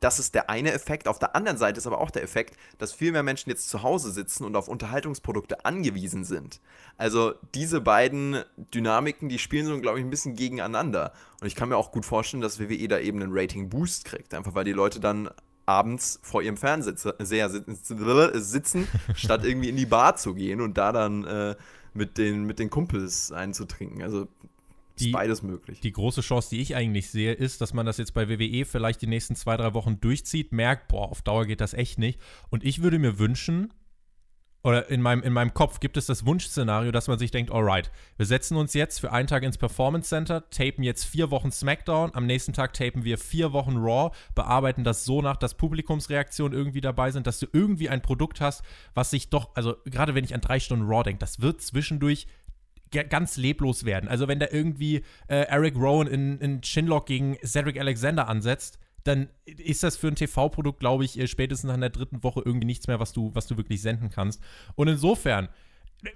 das 0.00 0.18
ist 0.18 0.34
der 0.34 0.48
eine 0.48 0.72
Effekt. 0.72 1.08
Auf 1.08 1.18
der 1.18 1.34
anderen 1.34 1.58
Seite 1.58 1.78
ist 1.78 1.86
aber 1.86 2.00
auch 2.00 2.10
der 2.10 2.22
Effekt, 2.22 2.56
dass 2.78 2.92
viel 2.92 3.12
mehr 3.12 3.22
Menschen 3.22 3.50
jetzt 3.50 3.68
zu 3.68 3.82
Hause 3.82 4.12
sitzen 4.12 4.44
und 4.44 4.56
auf 4.56 4.68
Unterhaltungsprodukte 4.68 5.64
angewiesen 5.64 6.24
sind. 6.24 6.60
Also 6.96 7.34
diese 7.54 7.80
beiden 7.80 8.42
Dynamiken, 8.56 9.28
die 9.28 9.38
spielen 9.38 9.66
so, 9.66 9.78
glaube 9.80 9.98
ich, 9.98 10.04
ein 10.04 10.10
bisschen 10.10 10.36
gegeneinander. 10.36 11.12
Und 11.40 11.46
ich 11.46 11.56
kann 11.56 11.68
mir 11.68 11.76
auch 11.76 11.92
gut 11.92 12.04
vorstellen, 12.04 12.40
dass 12.40 12.60
WWE 12.60 12.88
da 12.88 12.98
eben 12.98 13.22
einen 13.22 13.32
Rating-Boost 13.32 14.04
kriegt. 14.04 14.34
Einfach 14.34 14.54
weil 14.54 14.64
die 14.64 14.72
Leute 14.72 15.00
dann 15.00 15.30
abends 15.66 16.18
vor 16.22 16.42
ihrem 16.42 16.56
Fernseher 16.56 17.50
sitzen, 17.50 18.88
statt 19.14 19.44
irgendwie 19.44 19.68
in 19.68 19.76
die 19.76 19.86
Bar 19.86 20.16
zu 20.16 20.34
gehen 20.34 20.60
und 20.60 20.78
da 20.78 20.92
dann 20.92 21.24
äh, 21.24 21.56
mit, 21.92 22.16
den, 22.16 22.44
mit 22.44 22.58
den 22.58 22.70
Kumpels 22.70 23.32
einzutrinken. 23.32 24.02
Also 24.02 24.28
die, 25.00 25.06
ist 25.06 25.12
beides 25.12 25.42
möglich. 25.42 25.80
Die 25.80 25.92
große 25.92 26.20
Chance, 26.20 26.50
die 26.50 26.60
ich 26.60 26.76
eigentlich 26.76 27.10
sehe, 27.10 27.32
ist, 27.32 27.60
dass 27.60 27.74
man 27.74 27.86
das 27.86 27.98
jetzt 27.98 28.14
bei 28.14 28.28
WWE 28.28 28.64
vielleicht 28.64 29.02
die 29.02 29.06
nächsten 29.06 29.36
zwei, 29.36 29.56
drei 29.56 29.74
Wochen 29.74 30.00
durchzieht, 30.00 30.52
merkt, 30.52 30.88
boah, 30.88 31.10
auf 31.10 31.22
Dauer 31.22 31.46
geht 31.46 31.60
das 31.60 31.74
echt 31.74 31.98
nicht. 31.98 32.20
Und 32.50 32.64
ich 32.64 32.82
würde 32.82 32.98
mir 32.98 33.18
wünschen, 33.18 33.72
oder 34.64 34.90
in 34.90 35.00
meinem, 35.00 35.22
in 35.22 35.32
meinem 35.32 35.54
Kopf 35.54 35.78
gibt 35.80 35.96
es 35.96 36.06
das 36.06 36.26
Wunschszenario, 36.26 36.90
dass 36.90 37.06
man 37.06 37.18
sich 37.18 37.30
denkt, 37.30 37.52
alright, 37.52 37.90
wir 38.16 38.26
setzen 38.26 38.56
uns 38.56 38.74
jetzt 38.74 38.98
für 38.98 39.12
einen 39.12 39.28
Tag 39.28 39.44
ins 39.44 39.56
Performance 39.56 40.08
Center, 40.08 40.50
tapen 40.50 40.82
jetzt 40.82 41.04
vier 41.04 41.30
Wochen 41.30 41.52
SmackDown, 41.52 42.10
am 42.14 42.26
nächsten 42.26 42.52
Tag 42.52 42.74
tapen 42.74 43.04
wir 43.04 43.18
vier 43.18 43.52
Wochen 43.52 43.76
Raw, 43.76 44.14
bearbeiten 44.34 44.82
das 44.82 45.04
so 45.04 45.22
nach, 45.22 45.36
dass 45.36 45.54
Publikumsreaktionen 45.54 46.56
irgendwie 46.58 46.80
dabei 46.80 47.12
sind, 47.12 47.26
dass 47.26 47.38
du 47.38 47.46
irgendwie 47.52 47.88
ein 47.88 48.02
Produkt 48.02 48.40
hast, 48.40 48.62
was 48.94 49.10
sich 49.10 49.30
doch, 49.30 49.54
also 49.54 49.76
gerade 49.84 50.14
wenn 50.14 50.24
ich 50.24 50.34
an 50.34 50.40
drei 50.40 50.58
Stunden 50.58 50.86
Raw 50.86 51.04
denke, 51.04 51.20
das 51.20 51.40
wird 51.40 51.62
zwischendurch 51.62 52.26
ganz 52.90 53.36
leblos 53.36 53.84
werden. 53.84 54.08
Also 54.08 54.28
wenn 54.28 54.38
da 54.38 54.46
irgendwie 54.50 55.02
äh, 55.28 55.42
Eric 55.42 55.76
Rowan 55.76 56.06
in, 56.06 56.38
in 56.38 56.60
Chinlock 56.62 57.06
gegen 57.06 57.36
Cedric 57.44 57.78
Alexander 57.78 58.28
ansetzt, 58.28 58.78
dann 59.04 59.28
ist 59.44 59.82
das 59.82 59.96
für 59.96 60.08
ein 60.08 60.16
TV-Produkt, 60.16 60.80
glaube 60.80 61.04
ich, 61.04 61.18
äh, 61.18 61.26
spätestens 61.26 61.70
an 61.70 61.80
der 61.80 61.90
dritten 61.90 62.22
Woche 62.22 62.42
irgendwie 62.44 62.66
nichts 62.66 62.86
mehr, 62.86 63.00
was 63.00 63.12
du, 63.12 63.30
was 63.34 63.46
du 63.46 63.56
wirklich 63.56 63.80
senden 63.80 64.10
kannst. 64.10 64.42
Und 64.74 64.88
insofern, 64.88 65.48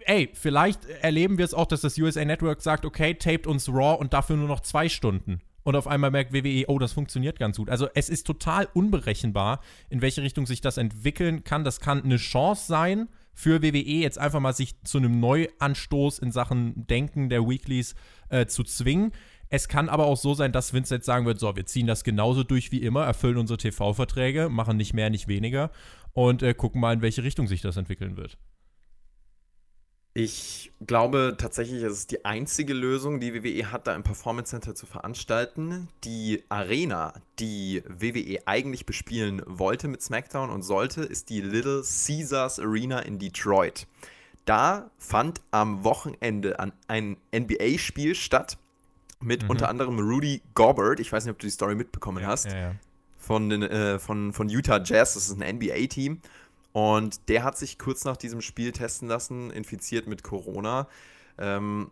ey, 0.04 0.30
vielleicht 0.34 0.84
erleben 0.86 1.38
wir 1.38 1.44
es 1.44 1.54
auch, 1.54 1.66
dass 1.66 1.80
das 1.80 1.98
USA 1.98 2.24
Network 2.24 2.60
sagt, 2.60 2.84
okay, 2.84 3.14
taped 3.14 3.46
uns 3.46 3.68
Raw 3.68 3.98
und 3.98 4.12
dafür 4.12 4.36
nur 4.36 4.48
noch 4.48 4.60
zwei 4.60 4.88
Stunden. 4.88 5.40
Und 5.64 5.76
auf 5.76 5.86
einmal 5.86 6.10
merkt 6.10 6.32
WWE, 6.32 6.64
oh, 6.66 6.78
das 6.78 6.92
funktioniert 6.92 7.38
ganz 7.38 7.56
gut. 7.56 7.70
Also 7.70 7.88
es 7.94 8.08
ist 8.08 8.26
total 8.26 8.68
unberechenbar, 8.74 9.60
in 9.90 10.02
welche 10.02 10.22
Richtung 10.22 10.46
sich 10.46 10.60
das 10.60 10.76
entwickeln 10.76 11.44
kann. 11.44 11.62
Das 11.62 11.80
kann 11.80 12.02
eine 12.02 12.16
Chance 12.16 12.66
sein 12.66 13.08
für 13.34 13.62
WWE, 13.62 13.78
jetzt 13.78 14.18
einfach 14.18 14.40
mal 14.40 14.52
sich 14.52 14.80
zu 14.82 14.98
einem 14.98 15.20
Neuanstoß 15.20 16.18
in 16.18 16.32
Sachen 16.32 16.86
Denken 16.86 17.28
der 17.28 17.48
Weeklies 17.48 17.94
äh, 18.28 18.46
zu 18.46 18.62
zwingen. 18.62 19.12
Es 19.48 19.68
kann 19.68 19.88
aber 19.88 20.06
auch 20.06 20.16
so 20.16 20.34
sein, 20.34 20.52
dass 20.52 20.72
Vince 20.72 20.94
jetzt 20.94 21.06
sagen 21.06 21.26
wird: 21.26 21.38
So, 21.38 21.54
wir 21.54 21.66
ziehen 21.66 21.86
das 21.86 22.04
genauso 22.04 22.44
durch 22.44 22.72
wie 22.72 22.82
immer, 22.82 23.04
erfüllen 23.04 23.38
unsere 23.38 23.58
TV-Verträge, 23.58 24.48
machen 24.48 24.76
nicht 24.76 24.94
mehr, 24.94 25.10
nicht 25.10 25.28
weniger 25.28 25.70
und 26.12 26.42
äh, 26.42 26.54
gucken 26.54 26.80
mal, 26.80 26.94
in 26.94 27.02
welche 27.02 27.22
Richtung 27.22 27.46
sich 27.46 27.60
das 27.60 27.76
entwickeln 27.76 28.16
wird. 28.16 28.38
Ich 30.14 30.70
glaube 30.86 31.36
tatsächlich, 31.38 31.82
es 31.82 31.92
ist 31.92 32.10
die 32.10 32.24
einzige 32.26 32.74
Lösung, 32.74 33.18
die 33.18 33.32
WWE 33.32 33.72
hat, 33.72 33.86
da 33.86 33.94
im 33.94 34.02
Performance 34.02 34.50
Center 34.50 34.74
zu 34.74 34.84
veranstalten. 34.84 35.88
Die 36.04 36.42
Arena, 36.50 37.14
die 37.38 37.82
WWE 37.88 38.40
eigentlich 38.44 38.84
bespielen 38.84 39.40
wollte 39.46 39.88
mit 39.88 40.02
SmackDown 40.02 40.50
und 40.50 40.62
sollte, 40.62 41.02
ist 41.02 41.30
die 41.30 41.40
Little 41.40 41.82
Caesars 41.82 42.60
Arena 42.60 42.98
in 42.98 43.18
Detroit. 43.18 43.86
Da 44.44 44.90
fand 44.98 45.40
am 45.50 45.82
Wochenende 45.82 46.58
ein 46.88 47.16
NBA-Spiel 47.34 48.14
statt 48.14 48.58
mit 49.20 49.44
mhm. 49.44 49.50
unter 49.50 49.70
anderem 49.70 49.98
Rudy 49.98 50.42
Gobert. 50.54 51.00
Ich 51.00 51.10
weiß 51.10 51.24
nicht, 51.24 51.32
ob 51.32 51.38
du 51.38 51.46
die 51.46 51.52
Story 51.52 51.74
mitbekommen 51.74 52.22
ja, 52.22 52.28
hast. 52.28 52.46
Ja, 52.46 52.58
ja. 52.58 52.74
Von, 53.16 53.48
den, 53.48 53.62
äh, 53.62 53.98
von, 53.98 54.32
von 54.34 54.48
Utah 54.50 54.82
Jazz, 54.84 55.14
das 55.14 55.30
ist 55.30 55.40
ein 55.40 55.56
NBA-Team. 55.56 56.20
Und 56.72 57.28
der 57.28 57.44
hat 57.44 57.58
sich 57.58 57.78
kurz 57.78 58.04
nach 58.04 58.16
diesem 58.16 58.40
Spiel 58.40 58.72
testen 58.72 59.08
lassen, 59.08 59.50
infiziert 59.50 60.06
mit 60.06 60.22
Corona. 60.22 60.88
Ähm, 61.38 61.90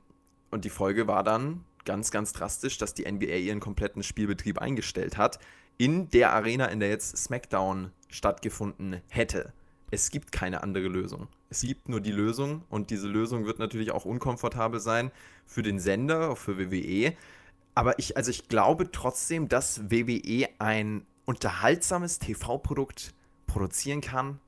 und 0.51 0.65
die 0.65 0.71
Folge 0.71 1.07
war 1.07 1.23
dann 1.23 1.65
ganz, 1.85 2.11
ganz 2.11 2.33
drastisch, 2.33 2.79
dass 2.79 2.95
die 2.95 3.11
NBA 3.11 3.37
ihren 3.37 3.61
kompletten 3.61 4.03
Spielbetrieb 4.03 4.59
eingestellt 4.59 5.17
hat. 5.17 5.39
In 5.77 6.09
der 6.11 6.33
Arena, 6.33 6.67
in 6.67 6.81
der 6.81 6.89
jetzt 6.91 7.17
SmackDown 7.17 7.93
stattgefunden 8.09 9.01
hätte. 9.09 9.53
Es 9.91 10.11
gibt 10.11 10.31
keine 10.33 10.63
andere 10.63 10.89
Lösung. 10.89 11.29
Es 11.49 11.63
gibt 11.63 11.89
nur 11.89 12.01
die 12.01 12.13
Lösung 12.13 12.63
und 12.69 12.91
diese 12.91 13.09
Lösung 13.09 13.45
wird 13.45 13.59
natürlich 13.59 13.91
auch 13.91 14.05
unkomfortabel 14.05 14.79
sein 14.79 15.11
für 15.47 15.63
den 15.63 15.81
Sender, 15.81 16.37
für 16.37 16.59
WWE. 16.59 17.15
Aber 17.75 17.99
ich, 17.99 18.17
also 18.17 18.31
ich 18.31 18.49
glaube 18.49 18.93
trotzdem, 18.93 19.49
dass 19.49 19.91
WWE 19.91 20.49
ein 20.59 21.07
unterhaltsames 21.25 22.19
TV-Produkt 22.19 23.15
produzieren 23.47 24.01
kann, 24.01 24.39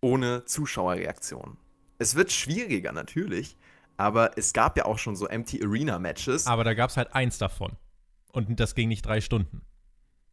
ohne 0.00 0.44
Zuschauerreaktion. 0.44 1.56
Es 1.98 2.14
wird 2.14 2.32
schwieriger 2.32 2.92
natürlich, 2.92 3.56
aber 3.96 4.38
es 4.38 4.52
gab 4.52 4.76
ja 4.76 4.86
auch 4.86 4.98
schon 4.98 5.16
so 5.16 5.26
Empty 5.26 5.62
Arena 5.62 5.98
Matches. 5.98 6.46
Aber 6.46 6.64
da 6.64 6.74
gab 6.74 6.90
es 6.90 6.96
halt 6.96 7.14
eins 7.14 7.38
davon. 7.38 7.76
Und 8.32 8.58
das 8.60 8.74
ging 8.74 8.88
nicht 8.88 9.04
drei 9.04 9.20
Stunden. 9.20 9.62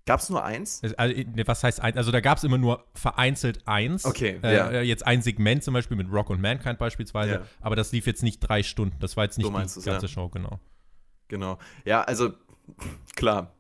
Gab 0.06 0.22
es 0.22 0.30
nur 0.30 0.44
eins? 0.44 0.82
Also, 0.96 1.16
was 1.46 1.64
heißt 1.66 1.82
eins? 1.82 1.98
Also 1.98 2.12
da 2.12 2.22
gab 2.22 2.38
es 2.38 2.46
immer 2.46 2.58
nur 2.58 2.86
vereinzelt 2.94 3.68
eins. 3.68 4.06
Okay. 4.06 4.40
Äh, 4.42 4.56
ja. 4.56 4.82
Jetzt 4.82 5.06
ein 5.06 5.22
Segment 5.22 5.64
zum 5.64 5.74
Beispiel 5.74 5.98
mit 5.98 6.10
Rock 6.10 6.30
und 6.30 6.40
Mankind 6.40 6.80
beispielsweise. 6.80 7.32
Ja. 7.34 7.42
Aber 7.60 7.76
das 7.76 7.92
lief 7.92 8.08
jetzt 8.08 8.24
nicht 8.24 8.40
drei 8.40 8.64
Stunden. 8.64 8.96
Das 9.02 9.18
war 9.18 9.26
jetzt 9.26 9.38
nicht 9.38 9.50
die 9.50 9.54
ganze 9.54 9.82
ja. 9.84 10.08
Show, 10.08 10.30
genau. 10.30 10.62
Genau. 11.28 11.58
Ja, 11.84 12.04
also 12.04 12.32
klar 13.18 13.57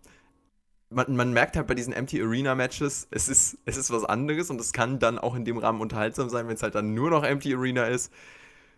man, 0.89 1.15
man, 1.15 1.33
merkt 1.33 1.57
halt 1.57 1.67
bei 1.67 1.73
diesen 1.73 1.93
Empty 1.93 2.21
Arena 2.21 2.55
Matches, 2.55 3.07
es 3.11 3.27
ist, 3.27 3.57
es 3.65 3.77
ist 3.77 3.91
was 3.91 4.05
anderes 4.05 4.49
und 4.49 4.59
es 4.61 4.73
kann 4.73 4.99
dann 4.99 5.19
auch 5.19 5.35
in 5.35 5.45
dem 5.45 5.57
Rahmen 5.57 5.81
unterhaltsam 5.81 6.29
sein, 6.29 6.47
wenn 6.47 6.55
es 6.55 6.63
halt 6.63 6.75
dann 6.75 6.93
nur 6.93 7.09
noch 7.09 7.23
Empty 7.23 7.53
Arena 7.53 7.85
ist. 7.85 8.11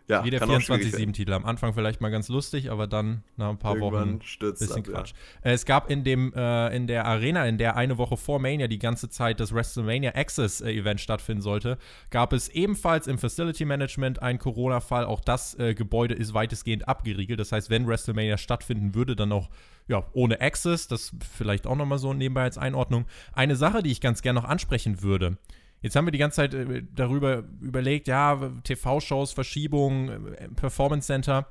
Ja, 0.09 0.25
Wie 0.25 0.31
der 0.31 0.41
24-7-Titel. 0.41 1.33
Am 1.33 1.45
Anfang 1.45 1.75
vielleicht 1.75 2.01
mal 2.01 2.09
ganz 2.09 2.29
lustig, 2.29 2.71
aber 2.71 2.87
dann 2.87 3.23
nach 3.37 3.49
ein 3.49 3.59
paar 3.59 3.75
Irgendwann 3.75 4.15
Wochen 4.15 4.53
bisschen 4.57 4.77
ab, 4.77 4.83
Quatsch. 4.83 5.11
Ja. 5.43 5.51
Es 5.51 5.65
gab 5.65 5.91
in, 5.91 6.03
dem, 6.03 6.33
äh, 6.33 6.75
in 6.75 6.87
der 6.87 7.05
Arena, 7.05 7.45
in 7.45 7.59
der 7.59 7.75
eine 7.75 7.99
Woche 7.99 8.17
vor 8.17 8.39
Mania 8.39 8.67
die 8.67 8.79
ganze 8.79 9.09
Zeit 9.09 9.39
das 9.39 9.53
WrestleMania 9.53 10.15
Access 10.15 10.61
äh, 10.61 10.71
Event 10.71 10.99
stattfinden 10.99 11.43
sollte, 11.43 11.77
gab 12.09 12.33
es 12.33 12.49
ebenfalls 12.49 13.05
im 13.05 13.19
Facility 13.19 13.65
Management 13.65 14.19
einen 14.19 14.39
Corona-Fall. 14.39 15.05
Auch 15.05 15.21
das 15.21 15.53
äh, 15.59 15.75
Gebäude 15.75 16.15
ist 16.15 16.33
weitestgehend 16.33 16.87
abgeriegelt. 16.87 17.39
Das 17.39 17.51
heißt, 17.51 17.69
wenn 17.69 17.87
WrestleMania 17.87 18.39
stattfinden 18.39 18.95
würde, 18.95 19.15
dann 19.15 19.31
auch 19.31 19.47
ja, 19.87 20.05
ohne 20.13 20.41
Access. 20.41 20.87
Das 20.87 21.11
vielleicht 21.37 21.67
auch 21.67 21.75
nochmal 21.75 21.99
so 21.99 22.15
nebenbei 22.15 22.43
als 22.43 22.57
Einordnung. 22.57 23.05
Eine 23.33 23.55
Sache, 23.55 23.83
die 23.83 23.91
ich 23.91 24.01
ganz 24.01 24.23
gerne 24.23 24.39
noch 24.39 24.49
ansprechen 24.49 25.03
würde. 25.03 25.37
Jetzt 25.81 25.95
haben 25.95 26.05
wir 26.05 26.11
die 26.11 26.17
ganze 26.17 26.37
Zeit 26.37 26.53
äh, 26.53 26.83
darüber 26.93 27.43
überlegt, 27.61 28.07
ja, 28.07 28.51
TV-Shows, 28.63 29.33
Verschiebungen, 29.33 30.33
äh, 30.35 30.49
Performance 30.49 31.07
Center. 31.07 31.47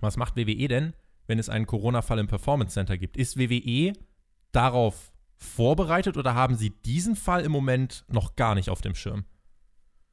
Was 0.00 0.16
macht 0.16 0.36
WWE 0.36 0.68
denn, 0.68 0.94
wenn 1.26 1.38
es 1.38 1.48
einen 1.48 1.66
Corona-Fall 1.66 2.18
im 2.18 2.26
Performance 2.26 2.74
Center 2.74 2.98
gibt? 2.98 3.16
Ist 3.16 3.38
WWE 3.38 3.92
darauf 4.52 5.12
vorbereitet 5.36 6.16
oder 6.16 6.34
haben 6.34 6.54
sie 6.54 6.70
diesen 6.70 7.16
Fall 7.16 7.44
im 7.44 7.52
Moment 7.52 8.04
noch 8.08 8.36
gar 8.36 8.54
nicht 8.54 8.68
auf 8.68 8.82
dem 8.82 8.94
Schirm? 8.94 9.24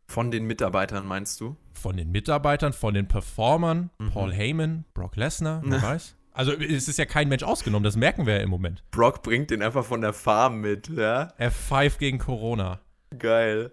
Von 0.09 0.31
den 0.31 0.45
Mitarbeitern 0.45 1.05
meinst 1.05 1.41
du? 1.41 1.57
Von 1.73 1.97
den 1.97 2.11
Mitarbeitern, 2.11 2.71
von 2.71 2.93
den 2.93 3.09
Performern, 3.09 3.89
mhm. 3.99 4.11
Paul 4.11 4.33
Heyman, 4.33 4.85
Brock 4.93 5.17
Lesnar, 5.17 5.61
wer 5.65 5.81
weiß. 5.81 6.15
Also 6.31 6.53
es 6.53 6.87
ist 6.87 6.97
ja 6.97 7.05
kein 7.05 7.27
Mensch 7.29 7.43
ausgenommen, 7.43 7.83
das 7.83 7.97
merken 7.97 8.25
wir 8.25 8.35
ja 8.35 8.41
im 8.41 8.49
Moment. 8.49 8.83
Brock 8.91 9.23
bringt 9.23 9.49
den 9.49 9.61
einfach 9.61 9.83
von 9.83 10.01
der 10.01 10.13
Farm 10.13 10.61
mit, 10.61 10.87
ja? 10.87 11.33
F5 11.39 11.97
gegen 11.97 12.19
Corona. 12.19 12.79
Geil. 13.17 13.71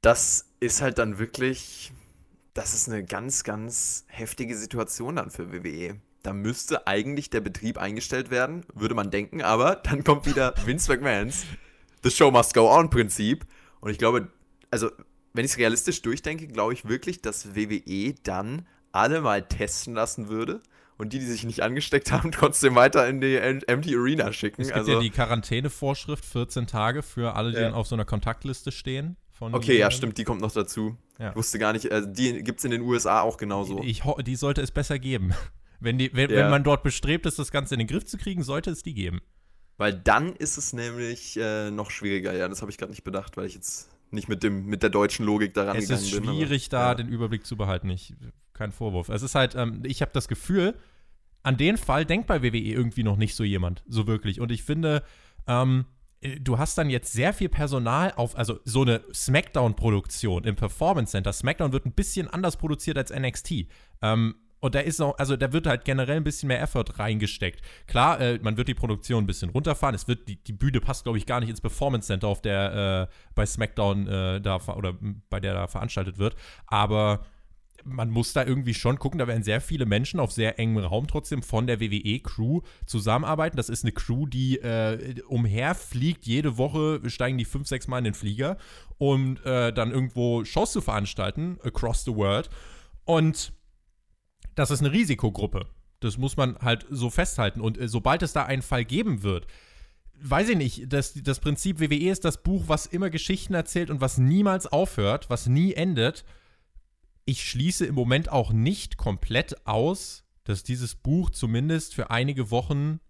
Das 0.00 0.46
ist 0.60 0.82
halt 0.82 0.98
dann 0.98 1.18
wirklich, 1.18 1.92
das 2.54 2.74
ist 2.74 2.88
eine 2.88 3.04
ganz, 3.04 3.44
ganz 3.44 4.04
heftige 4.08 4.56
Situation 4.56 5.16
dann 5.16 5.30
für 5.30 5.52
WWE. 5.52 6.00
Da 6.22 6.32
müsste 6.32 6.86
eigentlich 6.86 7.30
der 7.30 7.40
Betrieb 7.40 7.78
eingestellt 7.78 8.30
werden, 8.30 8.64
würde 8.74 8.94
man 8.94 9.10
denken, 9.10 9.42
aber 9.42 9.76
dann 9.84 10.04
kommt 10.04 10.26
wieder 10.26 10.54
Vince 10.64 10.90
McMahons 10.92 11.44
The 12.02 12.10
Show 12.10 12.30
Must 12.30 12.54
Go 12.54 12.68
On 12.68 12.90
Prinzip. 12.90 13.46
Und 13.80 13.90
ich 13.90 13.98
glaube, 13.98 14.28
also 14.70 14.90
wenn 15.34 15.44
ich 15.44 15.52
es 15.52 15.58
realistisch 15.58 16.02
durchdenke, 16.02 16.46
glaube 16.46 16.72
ich 16.72 16.88
wirklich, 16.88 17.22
dass 17.22 17.54
WWE 17.54 18.14
dann 18.22 18.66
alle 18.90 19.20
mal 19.20 19.46
testen 19.46 19.94
lassen 19.94 20.28
würde 20.28 20.60
und 21.02 21.12
die, 21.12 21.18
die 21.18 21.26
sich 21.26 21.42
nicht 21.44 21.62
angesteckt 21.62 22.12
haben, 22.12 22.30
trotzdem 22.32 22.76
weiter 22.76 23.08
in 23.08 23.20
die 23.20 23.34
Empty 23.36 23.96
Arena 23.96 24.32
schicken. 24.32 24.62
Es 24.62 24.68
gibt 24.68 24.78
also, 24.78 24.92
ja 24.92 25.00
die 25.00 25.10
Quarantänevorschrift, 25.10 26.24
14 26.24 26.68
Tage 26.68 27.02
für 27.02 27.34
alle, 27.34 27.50
die 27.50 27.56
ja. 27.56 27.64
dann 27.64 27.74
auf 27.74 27.88
so 27.88 27.96
einer 27.96 28.04
Kontaktliste 28.04 28.70
stehen. 28.70 29.16
okay, 29.40 29.76
ja, 29.76 29.90
stimmt, 29.90 30.16
die 30.16 30.22
kommt 30.22 30.40
noch 30.40 30.52
dazu. 30.52 30.96
Ja. 31.18 31.30
Ich 31.30 31.36
wusste 31.36 31.58
gar 31.58 31.72
nicht, 31.72 31.90
also 31.90 32.08
die 32.08 32.44
gibt 32.44 32.60
es 32.60 32.64
in 32.64 32.70
den 32.70 32.82
USA 32.82 33.20
auch 33.20 33.36
genauso. 33.36 33.82
Ich, 33.82 34.02
die 34.24 34.36
sollte 34.36 34.62
es 34.62 34.70
besser 34.70 34.98
geben. 34.98 35.34
Wenn, 35.80 35.98
die, 35.98 36.14
wenn, 36.14 36.30
ja. 36.30 36.36
wenn 36.36 36.50
man 36.50 36.62
dort 36.62 36.84
bestrebt 36.84 37.26
ist, 37.26 37.40
das 37.40 37.50
Ganze 37.50 37.74
in 37.74 37.80
den 37.80 37.88
Griff 37.88 38.04
zu 38.04 38.16
kriegen, 38.16 38.44
sollte 38.44 38.70
es 38.70 38.84
die 38.84 38.94
geben. 38.94 39.20
Weil 39.78 39.92
dann 39.92 40.36
ist 40.36 40.56
es 40.56 40.72
nämlich 40.72 41.36
äh, 41.36 41.72
noch 41.72 41.90
schwieriger. 41.90 42.32
Ja, 42.32 42.46
das 42.46 42.60
habe 42.60 42.70
ich 42.70 42.78
gerade 42.78 42.92
nicht 42.92 43.02
bedacht, 43.02 43.36
weil 43.36 43.46
ich 43.46 43.54
jetzt 43.54 43.90
nicht 44.12 44.28
mit, 44.28 44.44
dem, 44.44 44.66
mit 44.66 44.84
der 44.84 44.90
deutschen 44.90 45.26
Logik 45.26 45.54
daran 45.54 45.76
es 45.76 45.88
gegangen 45.88 46.00
bin. 46.00 46.06
Es 46.06 46.12
ist 46.12 46.24
schwierig, 46.24 46.68
bin, 46.68 46.78
aber, 46.78 46.84
da 46.84 46.90
ja. 46.90 46.94
den 46.94 47.08
Überblick 47.08 47.44
zu 47.44 47.56
behalten. 47.56 47.90
Ich, 47.90 48.14
kein 48.52 48.70
Vorwurf. 48.70 49.08
Es 49.08 49.22
ist 49.22 49.34
halt, 49.34 49.56
ähm, 49.56 49.82
ich 49.84 50.02
habe 50.02 50.12
das 50.14 50.28
Gefühl, 50.28 50.76
an 51.42 51.56
den 51.56 51.76
Fall 51.76 52.04
denkt 52.04 52.26
bei 52.26 52.42
WWE 52.42 52.58
irgendwie 52.58 53.02
noch 53.02 53.16
nicht 53.16 53.34
so 53.34 53.44
jemand, 53.44 53.82
so 53.86 54.06
wirklich. 54.06 54.40
Und 54.40 54.50
ich 54.52 54.62
finde, 54.62 55.02
ähm, 55.46 55.86
du 56.40 56.58
hast 56.58 56.78
dann 56.78 56.90
jetzt 56.90 57.12
sehr 57.12 57.32
viel 57.32 57.48
Personal 57.48 58.12
auf, 58.16 58.36
also 58.36 58.60
so 58.64 58.82
eine 58.82 59.02
Smackdown-Produktion 59.12 60.44
im 60.44 60.56
Performance 60.56 61.12
Center. 61.12 61.32
Smackdown 61.32 61.72
wird 61.72 61.86
ein 61.86 61.92
bisschen 61.92 62.28
anders 62.28 62.56
produziert 62.56 62.96
als 62.96 63.12
NXT. 63.12 63.66
Ähm, 64.02 64.36
und 64.60 64.76
da 64.76 64.78
ist 64.78 65.00
auch, 65.00 65.18
also 65.18 65.36
da 65.36 65.52
wird 65.52 65.66
halt 65.66 65.84
generell 65.84 66.18
ein 66.18 66.24
bisschen 66.24 66.46
mehr 66.46 66.62
Effort 66.62 66.84
reingesteckt. 66.96 67.62
Klar, 67.88 68.20
äh, 68.20 68.38
man 68.40 68.56
wird 68.56 68.68
die 68.68 68.74
Produktion 68.74 69.24
ein 69.24 69.26
bisschen 69.26 69.50
runterfahren. 69.50 69.96
Es 69.96 70.06
wird, 70.06 70.28
die, 70.28 70.36
die 70.36 70.52
Bühne 70.52 70.80
passt, 70.80 71.02
glaube 71.02 71.18
ich, 71.18 71.26
gar 71.26 71.40
nicht 71.40 71.48
ins 71.48 71.60
Performance 71.60 72.06
Center, 72.06 72.28
auf 72.28 72.40
der 72.40 73.08
äh, 73.10 73.14
bei 73.34 73.44
SmackDown 73.44 74.06
äh, 74.06 74.40
da 74.40 74.60
oder 74.76 74.94
bei 75.28 75.40
der 75.40 75.54
da 75.54 75.66
veranstaltet 75.66 76.18
wird. 76.18 76.36
Aber 76.68 77.26
man 77.84 78.10
muss 78.10 78.32
da 78.32 78.44
irgendwie 78.44 78.74
schon 78.74 78.98
gucken, 78.98 79.18
da 79.18 79.26
werden 79.26 79.42
sehr 79.42 79.60
viele 79.60 79.86
Menschen 79.86 80.20
auf 80.20 80.32
sehr 80.32 80.58
engem 80.58 80.84
Raum 80.84 81.06
trotzdem 81.06 81.42
von 81.42 81.66
der 81.66 81.80
WWE-Crew 81.80 82.60
zusammenarbeiten. 82.86 83.56
Das 83.56 83.68
ist 83.68 83.84
eine 83.84 83.92
Crew, 83.92 84.26
die 84.26 84.58
äh, 84.58 85.20
umherfliegt. 85.28 86.26
Jede 86.26 86.56
Woche 86.56 87.00
steigen 87.08 87.38
die 87.38 87.44
fünf, 87.44 87.68
sechs 87.68 87.88
Mal 87.88 87.98
in 87.98 88.04
den 88.04 88.14
Flieger, 88.14 88.56
um 88.98 89.36
äh, 89.44 89.72
dann 89.72 89.90
irgendwo 89.90 90.44
Shows 90.44 90.72
zu 90.72 90.80
veranstalten, 90.80 91.58
across 91.62 92.04
the 92.04 92.14
world. 92.14 92.50
Und 93.04 93.52
das 94.54 94.70
ist 94.70 94.80
eine 94.80 94.92
Risikogruppe. 94.92 95.66
Das 96.00 96.18
muss 96.18 96.36
man 96.36 96.58
halt 96.58 96.86
so 96.90 97.10
festhalten. 97.10 97.60
Und 97.60 97.78
äh, 97.78 97.88
sobald 97.88 98.22
es 98.22 98.32
da 98.32 98.44
einen 98.44 98.62
Fall 98.62 98.84
geben 98.84 99.22
wird, 99.22 99.46
weiß 100.22 100.50
ich 100.50 100.56
nicht, 100.56 100.92
das, 100.92 101.14
das 101.14 101.40
Prinzip 101.40 101.80
WWE 101.80 102.10
ist 102.10 102.24
das 102.24 102.42
Buch, 102.42 102.64
was 102.66 102.86
immer 102.86 103.10
Geschichten 103.10 103.54
erzählt 103.54 103.90
und 103.90 104.00
was 104.00 104.18
niemals 104.18 104.66
aufhört, 104.66 105.30
was 105.30 105.46
nie 105.46 105.74
endet 105.74 106.24
ich 107.24 107.48
schließe 107.48 107.86
im 107.86 107.94
Moment 107.94 108.30
auch 108.30 108.52
nicht 108.52 108.96
komplett 108.96 109.66
aus, 109.66 110.24
dass 110.44 110.62
dieses 110.62 110.94
Buch 110.94 111.30
zumindest 111.30 111.94
für 111.94 112.10
einige 112.10 112.50
Wochen 112.50 113.00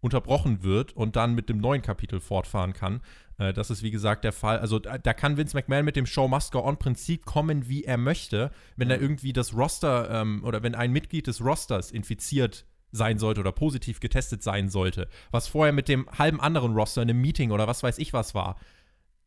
unterbrochen 0.00 0.62
wird 0.62 0.94
und 0.96 1.16
dann 1.16 1.34
mit 1.34 1.48
dem 1.48 1.58
neuen 1.58 1.82
Kapitel 1.82 2.20
fortfahren 2.20 2.72
kann. 2.72 3.00
Äh, 3.38 3.52
das 3.52 3.70
ist 3.70 3.82
wie 3.82 3.90
gesagt 3.90 4.24
der 4.24 4.32
Fall. 4.32 4.58
Also 4.58 4.78
da, 4.78 4.98
da, 4.98 5.12
kann 5.12 5.36
Vince 5.36 5.56
McMahon 5.56 5.84
mit 5.84 5.96
dem 5.96 6.06
Show 6.06 6.28
Must 6.28 6.52
Go 6.52 6.64
On 6.64 6.78
Prinzip 6.78 7.24
kommen, 7.24 7.68
wie 7.68 7.84
er 7.84 7.98
möchte. 7.98 8.50
Wenn 8.76 8.88
mhm. 8.88 8.92
er 8.92 9.00
irgendwie 9.00 9.32
das 9.32 9.54
Roster 9.54 10.10
ähm, 10.10 10.42
oder 10.44 10.62
wenn 10.62 10.74
ein 10.74 10.92
Mitglied 10.92 11.26
des 11.26 11.44
Rosters 11.44 11.90
infiziert 11.90 12.66
sein 12.92 13.18
sollte 13.18 13.40
oder 13.40 13.52
positiv 13.52 14.00
getestet 14.00 14.42
sein 14.42 14.68
sollte, 14.68 15.08
was 15.30 15.46
vorher 15.46 15.72
mit 15.72 15.88
dem 15.88 16.08
halben 16.10 16.40
anderen 16.40 16.74
Roster 16.74 17.02
in 17.02 17.10
einem 17.10 17.20
Meeting 17.20 17.52
oder 17.52 17.68
was 17.68 17.82
weiß 17.82 17.98
ich 17.98 18.12
was 18.12 18.34
war, 18.34 18.56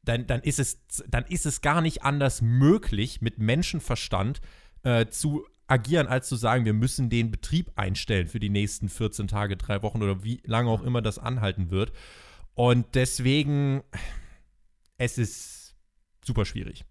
dann, 0.03 0.27
dann, 0.27 0.41
ist, 0.41 0.59
es, 0.59 0.79
dann 1.07 1.25
ist 1.25 1.45
es 1.45 1.61
gar 1.61 1.81
nicht 1.81 2.03
anders 2.03 2.41
möglich, 2.41 3.21
mit 3.21 3.39
Menschenverstand 3.39 4.41
äh, 4.83 5.07
zu 5.07 5.45
agieren, 5.67 6.07
als 6.07 6.27
zu 6.27 6.35
sagen, 6.35 6.65
wir 6.65 6.73
müssen 6.73 7.09
den 7.09 7.31
Betrieb 7.31 7.71
einstellen 7.75 8.27
für 8.27 8.39
die 8.39 8.49
nächsten 8.49 8.89
14 8.89 9.27
Tage, 9.27 9.57
drei 9.57 9.81
Wochen 9.81 10.03
oder 10.03 10.23
wie 10.23 10.41
lange 10.45 10.69
auch 10.69 10.83
immer 10.83 11.01
das 11.01 11.19
anhalten 11.19 11.71
wird. 11.71 11.93
Und 12.53 12.95
deswegen, 12.95 13.81
es 14.97 15.17
ist 15.17 15.75
super 16.23 16.45
schwierig. 16.45 16.85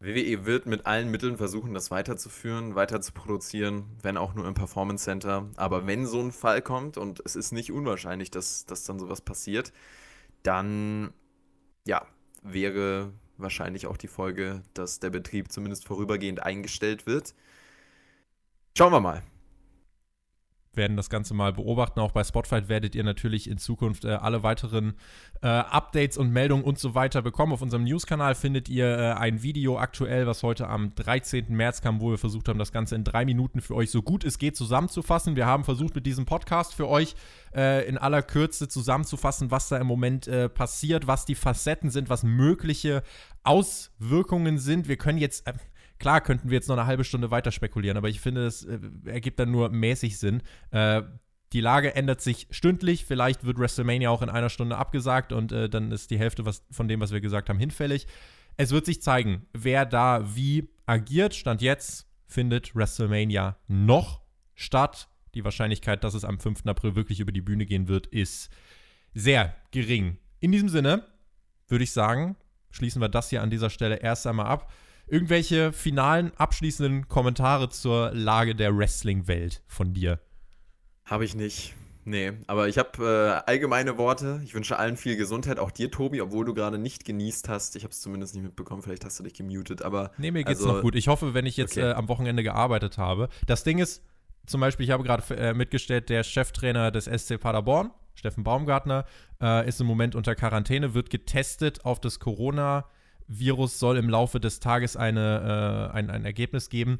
WWE 0.00 0.46
wird 0.46 0.66
mit 0.66 0.86
allen 0.86 1.10
Mitteln 1.10 1.36
versuchen, 1.36 1.74
das 1.74 1.90
weiterzuführen, 1.90 2.76
weiter 2.76 3.00
zu 3.00 3.12
produzieren, 3.12 3.96
wenn 4.02 4.16
auch 4.16 4.34
nur 4.34 4.46
im 4.46 4.54
Performance 4.54 5.04
Center. 5.04 5.48
Aber 5.56 5.86
wenn 5.86 6.06
so 6.06 6.20
ein 6.20 6.30
Fall 6.30 6.62
kommt, 6.62 6.98
und 6.98 7.20
es 7.24 7.34
ist 7.34 7.52
nicht 7.52 7.72
unwahrscheinlich, 7.72 8.30
dass, 8.30 8.64
dass 8.64 8.84
dann 8.84 9.00
sowas 9.00 9.20
passiert, 9.20 9.72
dann 10.44 11.12
ja, 11.84 12.06
wäre 12.52 13.12
wahrscheinlich 13.36 13.86
auch 13.86 13.96
die 13.96 14.08
Folge, 14.08 14.62
dass 14.74 15.00
der 15.00 15.10
Betrieb 15.10 15.52
zumindest 15.52 15.84
vorübergehend 15.86 16.42
eingestellt 16.42 17.06
wird. 17.06 17.34
Schauen 18.76 18.92
wir 18.92 19.00
mal 19.00 19.22
werden 20.74 20.96
das 20.96 21.10
Ganze 21.10 21.34
mal 21.34 21.52
beobachten. 21.52 22.00
Auch 22.00 22.12
bei 22.12 22.24
Spotify 22.24 22.68
werdet 22.68 22.94
ihr 22.94 23.04
natürlich 23.04 23.50
in 23.50 23.58
Zukunft 23.58 24.04
äh, 24.04 24.10
alle 24.10 24.42
weiteren 24.42 24.94
äh, 25.42 25.48
Updates 25.48 26.16
und 26.16 26.30
Meldungen 26.32 26.64
und 26.64 26.78
so 26.78 26.94
weiter 26.94 27.22
bekommen. 27.22 27.52
Auf 27.52 27.62
unserem 27.62 27.84
News-Kanal 27.84 28.34
findet 28.34 28.68
ihr 28.68 28.86
äh, 28.86 29.12
ein 29.12 29.42
Video 29.42 29.78
aktuell, 29.78 30.26
was 30.26 30.42
heute 30.42 30.68
am 30.68 30.94
13. 30.94 31.46
März 31.48 31.80
kam, 31.80 32.00
wo 32.00 32.10
wir 32.10 32.18
versucht 32.18 32.48
haben, 32.48 32.58
das 32.58 32.72
Ganze 32.72 32.94
in 32.94 33.04
drei 33.04 33.24
Minuten 33.24 33.60
für 33.60 33.74
euch 33.74 33.90
so 33.90 34.02
gut 34.02 34.24
es 34.24 34.38
geht 34.38 34.56
zusammenzufassen. 34.56 35.36
Wir 35.36 35.46
haben 35.46 35.64
versucht, 35.64 35.94
mit 35.94 36.06
diesem 36.06 36.26
Podcast 36.26 36.74
für 36.74 36.88
euch 36.88 37.14
äh, 37.54 37.86
in 37.88 37.98
aller 37.98 38.22
Kürze 38.22 38.68
zusammenzufassen, 38.68 39.50
was 39.50 39.68
da 39.68 39.78
im 39.78 39.86
Moment 39.86 40.28
äh, 40.28 40.48
passiert, 40.48 41.06
was 41.06 41.24
die 41.24 41.34
Facetten 41.34 41.90
sind, 41.90 42.08
was 42.08 42.22
mögliche 42.22 43.02
Auswirkungen 43.42 44.58
sind. 44.58 44.88
Wir 44.88 44.96
können 44.96 45.18
jetzt 45.18 45.46
äh, 45.46 45.54
Klar 45.98 46.20
könnten 46.20 46.50
wir 46.50 46.56
jetzt 46.56 46.68
noch 46.68 46.76
eine 46.76 46.86
halbe 46.86 47.04
Stunde 47.04 47.30
weiter 47.30 47.50
spekulieren, 47.50 47.96
aber 47.96 48.08
ich 48.08 48.20
finde, 48.20 48.46
es 48.46 48.64
äh, 48.64 48.78
ergibt 49.06 49.38
dann 49.38 49.50
nur 49.50 49.70
mäßig 49.70 50.18
Sinn. 50.18 50.42
Äh, 50.70 51.02
die 51.52 51.60
Lage 51.60 51.94
ändert 51.94 52.20
sich 52.20 52.46
stündlich. 52.50 53.04
Vielleicht 53.04 53.44
wird 53.44 53.58
WrestleMania 53.58 54.10
auch 54.10 54.22
in 54.22 54.28
einer 54.28 54.50
Stunde 54.50 54.76
abgesagt 54.76 55.32
und 55.32 55.50
äh, 55.50 55.68
dann 55.68 55.90
ist 55.90 56.10
die 56.10 56.18
Hälfte 56.18 56.44
was, 56.44 56.62
von 56.70 56.88
dem, 56.88 57.00
was 57.00 57.10
wir 57.10 57.20
gesagt 57.20 57.48
haben, 57.48 57.58
hinfällig. 57.58 58.06
Es 58.56 58.70
wird 58.70 58.86
sich 58.86 59.02
zeigen, 59.02 59.46
wer 59.52 59.86
da 59.86 60.34
wie 60.34 60.68
agiert. 60.86 61.34
Stand 61.34 61.62
jetzt 61.62 62.06
findet 62.26 62.76
WrestleMania 62.76 63.56
noch 63.66 64.20
statt. 64.54 65.08
Die 65.34 65.44
Wahrscheinlichkeit, 65.44 66.04
dass 66.04 66.14
es 66.14 66.24
am 66.24 66.38
5. 66.38 66.66
April 66.66 66.96
wirklich 66.96 67.20
über 67.20 67.32
die 67.32 67.40
Bühne 67.40 67.66
gehen 67.66 67.88
wird, 67.88 68.06
ist 68.06 68.50
sehr 69.14 69.54
gering. 69.70 70.18
In 70.40 70.52
diesem 70.52 70.68
Sinne 70.68 71.04
würde 71.66 71.84
ich 71.84 71.92
sagen, 71.92 72.36
schließen 72.70 73.00
wir 73.00 73.08
das 73.08 73.30
hier 73.30 73.42
an 73.42 73.50
dieser 73.50 73.70
Stelle 73.70 73.96
erst 73.96 74.26
einmal 74.26 74.46
ab 74.46 74.72
irgendwelche 75.10 75.72
finalen, 75.72 76.32
abschließenden 76.36 77.08
Kommentare 77.08 77.68
zur 77.68 78.10
Lage 78.12 78.54
der 78.54 78.76
Wrestling-Welt 78.76 79.62
von 79.66 79.94
dir? 79.94 80.20
Habe 81.04 81.24
ich 81.24 81.34
nicht. 81.34 81.74
Nee, 82.04 82.32
aber 82.46 82.68
ich 82.68 82.78
habe 82.78 83.42
äh, 83.46 83.50
allgemeine 83.50 83.98
Worte. 83.98 84.40
Ich 84.42 84.54
wünsche 84.54 84.78
allen 84.78 84.96
viel 84.96 85.16
Gesundheit, 85.16 85.58
auch 85.58 85.70
dir, 85.70 85.90
Tobi, 85.90 86.22
obwohl 86.22 86.46
du 86.46 86.54
gerade 86.54 86.78
nicht 86.78 87.04
genießt 87.04 87.50
hast. 87.50 87.76
Ich 87.76 87.84
habe 87.84 87.92
es 87.92 88.00
zumindest 88.00 88.34
nicht 88.34 88.44
mitbekommen, 88.44 88.80
vielleicht 88.80 89.04
hast 89.04 89.18
du 89.18 89.24
dich 89.24 89.34
gemutet, 89.34 89.82
aber. 89.82 90.12
Nee, 90.16 90.30
mir 90.30 90.42
geht's 90.42 90.60
also, 90.60 90.72
noch 90.72 90.80
gut. 90.80 90.94
Ich 90.94 91.08
hoffe, 91.08 91.34
wenn 91.34 91.44
ich 91.44 91.58
jetzt 91.58 91.76
okay. 91.76 91.90
äh, 91.90 91.92
am 91.92 92.08
Wochenende 92.08 92.42
gearbeitet 92.42 92.96
habe. 92.96 93.28
Das 93.46 93.62
Ding 93.62 93.78
ist, 93.78 94.02
zum 94.46 94.62
Beispiel, 94.62 94.86
ich 94.86 94.90
habe 94.90 95.02
gerade 95.02 95.22
äh, 95.36 95.52
mitgestellt, 95.52 96.08
der 96.08 96.24
Cheftrainer 96.24 96.90
des 96.90 97.04
SC 97.04 97.38
Paderborn, 97.38 97.90
Steffen 98.14 98.42
Baumgartner, 98.42 99.04
äh, 99.42 99.68
ist 99.68 99.78
im 99.78 99.86
Moment 99.86 100.14
unter 100.14 100.34
Quarantäne, 100.34 100.94
wird 100.94 101.10
getestet 101.10 101.84
auf 101.84 102.00
das 102.00 102.20
Corona- 102.20 102.86
Virus 103.28 103.78
soll 103.78 103.96
im 103.96 104.08
Laufe 104.08 104.40
des 104.40 104.60
Tages 104.60 104.96
eine, 104.96 105.90
äh, 105.92 105.96
ein, 105.96 106.10
ein 106.10 106.24
Ergebnis 106.24 106.70
geben. 106.70 106.98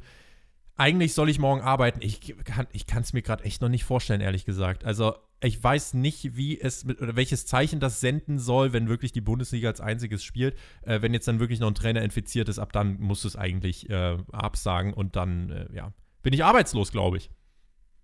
Eigentlich 0.77 1.15
soll 1.15 1.29
ich 1.29 1.41
morgen 1.41 1.61
arbeiten. 1.61 2.01
Ich 2.03 2.37
kann 2.45 3.03
es 3.03 3.13
mir 3.13 3.23
gerade 3.23 3.45
echt 3.45 3.61
noch 3.61 3.69
nicht 3.69 3.85
vorstellen, 3.85 4.21
ehrlich 4.21 4.45
gesagt. 4.45 4.85
Also 4.85 5.15
ich 5.43 5.63
weiß 5.63 5.95
nicht, 5.95 6.37
wie 6.37 6.61
es 6.61 6.85
mit, 6.85 7.01
oder 7.01 7.17
welches 7.17 7.47
Zeichen 7.47 7.81
das 7.81 8.01
senden 8.01 8.39
soll, 8.39 8.73
wenn 8.73 8.89
wirklich 8.89 9.13
die 9.13 9.21
Bundesliga 9.21 9.69
als 9.69 9.81
einziges 9.81 10.23
spielt. 10.23 10.57
Äh, 10.83 11.03
wenn 11.03 11.15
jetzt 11.15 11.29
dann 11.29 11.41
wirklich 11.41 11.61
noch 11.61 11.69
ein 11.69 11.75
Trainer 11.75 12.03
infiziert 12.03 12.49
ist, 12.49 12.59
ab 12.59 12.73
dann 12.73 13.01
muss 13.01 13.25
es 13.25 13.37
eigentlich 13.37 13.89
äh, 13.91 14.19
absagen 14.33 14.95
und 14.95 15.17
dann, 15.17 15.51
äh, 15.51 15.67
ja, 15.75 15.93
bin 16.23 16.33
ich 16.33 16.45
arbeitslos, 16.45 16.93
glaube 16.93 17.17
ich. 17.17 17.31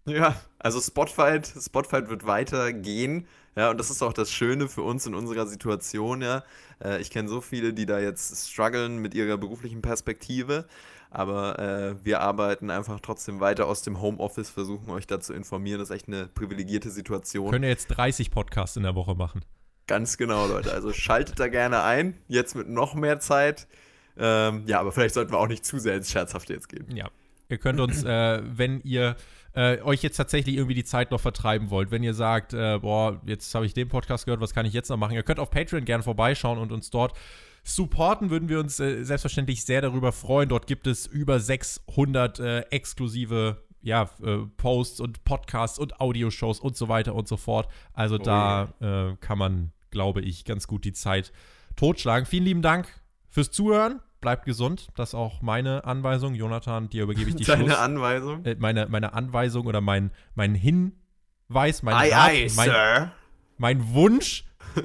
Ja, 0.06 0.36
also 0.58 0.80
Spotfight, 0.80 1.52
Spotfight 1.58 2.08
wird 2.08 2.26
weitergehen. 2.26 3.26
Ja, 3.56 3.70
und 3.70 3.78
das 3.78 3.90
ist 3.90 4.02
auch 4.02 4.12
das 4.12 4.32
Schöne 4.32 4.68
für 4.68 4.82
uns 4.82 5.06
in 5.06 5.14
unserer 5.14 5.46
Situation, 5.46 6.22
ja. 6.22 6.42
Äh, 6.82 7.00
ich 7.00 7.10
kenne 7.10 7.28
so 7.28 7.40
viele, 7.40 7.72
die 7.72 7.86
da 7.86 8.00
jetzt 8.00 8.50
strugglen 8.50 8.98
mit 8.98 9.14
ihrer 9.14 9.38
beruflichen 9.38 9.80
Perspektive, 9.80 10.66
aber 11.10 11.58
äh, 11.58 12.04
wir 12.04 12.20
arbeiten 12.20 12.70
einfach 12.70 12.98
trotzdem 13.00 13.40
weiter 13.40 13.66
aus 13.66 13.82
dem 13.82 14.00
Homeoffice, 14.00 14.50
versuchen 14.50 14.90
euch 14.90 15.06
da 15.06 15.20
zu 15.20 15.32
informieren. 15.32 15.78
Das 15.78 15.90
ist 15.90 15.94
echt 15.94 16.08
eine 16.08 16.26
privilegierte 16.26 16.90
Situation. 16.90 17.50
Können 17.50 17.64
ja 17.64 17.70
jetzt 17.70 17.86
30 17.86 18.32
Podcasts 18.32 18.76
in 18.76 18.82
der 18.82 18.96
Woche 18.96 19.14
machen. 19.14 19.44
Ganz 19.86 20.16
genau, 20.16 20.46
Leute. 20.46 20.72
Also 20.72 20.92
schaltet 20.92 21.38
da 21.38 21.48
gerne 21.48 21.82
ein. 21.82 22.18
Jetzt 22.26 22.56
mit 22.56 22.68
noch 22.68 22.94
mehr 22.94 23.20
Zeit. 23.20 23.68
Ähm, 24.16 24.64
ja, 24.66 24.80
aber 24.80 24.92
vielleicht 24.92 25.14
sollten 25.14 25.32
wir 25.32 25.38
auch 25.38 25.48
nicht 25.48 25.64
zu 25.64 25.78
sehr 25.78 25.94
ins 25.94 26.10
Scherzhafte 26.10 26.54
jetzt 26.54 26.68
gehen. 26.68 26.86
Ja. 26.94 27.10
Ihr 27.48 27.58
könnt 27.58 27.78
uns, 27.78 28.02
äh, 28.04 28.42
wenn 28.44 28.80
ihr 28.80 29.16
äh, 29.54 29.80
euch 29.82 30.02
jetzt 30.02 30.16
tatsächlich 30.16 30.56
irgendwie 30.56 30.74
die 30.74 30.84
Zeit 30.84 31.10
noch 31.10 31.20
vertreiben 31.20 31.70
wollt, 31.70 31.90
wenn 31.90 32.02
ihr 32.02 32.14
sagt, 32.14 32.52
äh, 32.54 32.78
boah, 32.80 33.20
jetzt 33.26 33.54
habe 33.54 33.66
ich 33.66 33.74
den 33.74 33.88
Podcast 33.88 34.24
gehört, 34.24 34.40
was 34.40 34.52
kann 34.52 34.66
ich 34.66 34.72
jetzt 34.72 34.88
noch 34.88 34.96
machen? 34.96 35.14
Ihr 35.14 35.22
könnt 35.22 35.38
auf 35.38 35.50
Patreon 35.50 35.84
gerne 35.84 36.02
vorbeischauen 36.02 36.58
und 36.58 36.72
uns 36.72 36.90
dort 36.90 37.16
supporten, 37.62 38.30
würden 38.30 38.48
wir 38.48 38.60
uns 38.60 38.78
äh, 38.80 39.04
selbstverständlich 39.04 39.64
sehr 39.64 39.80
darüber 39.80 40.12
freuen. 40.12 40.48
Dort 40.48 40.66
gibt 40.66 40.86
es 40.86 41.06
über 41.06 41.40
600 41.40 42.38
äh, 42.40 42.60
exklusive 42.70 43.62
ja, 43.80 44.10
äh, 44.22 44.38
Posts 44.56 45.00
und 45.00 45.24
Podcasts 45.24 45.78
und 45.78 46.00
Audioshows 46.00 46.58
und 46.58 46.76
so 46.76 46.88
weiter 46.88 47.14
und 47.14 47.28
so 47.28 47.36
fort. 47.36 47.68
Also 47.92 48.16
oh, 48.16 48.18
da 48.18 48.74
yeah. 48.80 49.10
Äh, 49.10 49.16
kann 49.20 49.38
man, 49.38 49.72
glaube 49.90 50.22
ich, 50.22 50.44
ganz 50.44 50.66
gut 50.66 50.84
die 50.84 50.92
Zeit 50.92 51.32
totschlagen. 51.76 52.26
Vielen 52.26 52.44
lieben 52.44 52.62
Dank 52.62 52.88
fürs 53.28 53.50
Zuhören 53.50 54.00
bleibt 54.24 54.46
gesund. 54.46 54.88
Das 54.96 55.10
ist 55.10 55.14
auch 55.14 55.42
meine 55.42 55.84
Anweisung. 55.84 56.34
Jonathan, 56.34 56.88
dir 56.88 57.04
übergebe 57.04 57.30
ich 57.30 57.36
die 57.36 57.44
Deine 57.44 57.64
Schluss. 57.64 57.78
Anweisung? 57.78 58.44
Äh, 58.44 58.56
meine, 58.58 58.86
meine 58.88 59.12
Anweisung 59.12 59.66
oder 59.66 59.80
mein, 59.80 60.10
mein 60.34 60.54
Hinweis, 60.54 61.82
mein 61.82 61.94
Ei, 61.94 62.08
Rat, 62.10 62.30
ei, 62.30 62.48
mein, 62.56 62.68
Sir. 62.68 63.12
mein 63.58 63.92
Wunsch. 63.92 64.44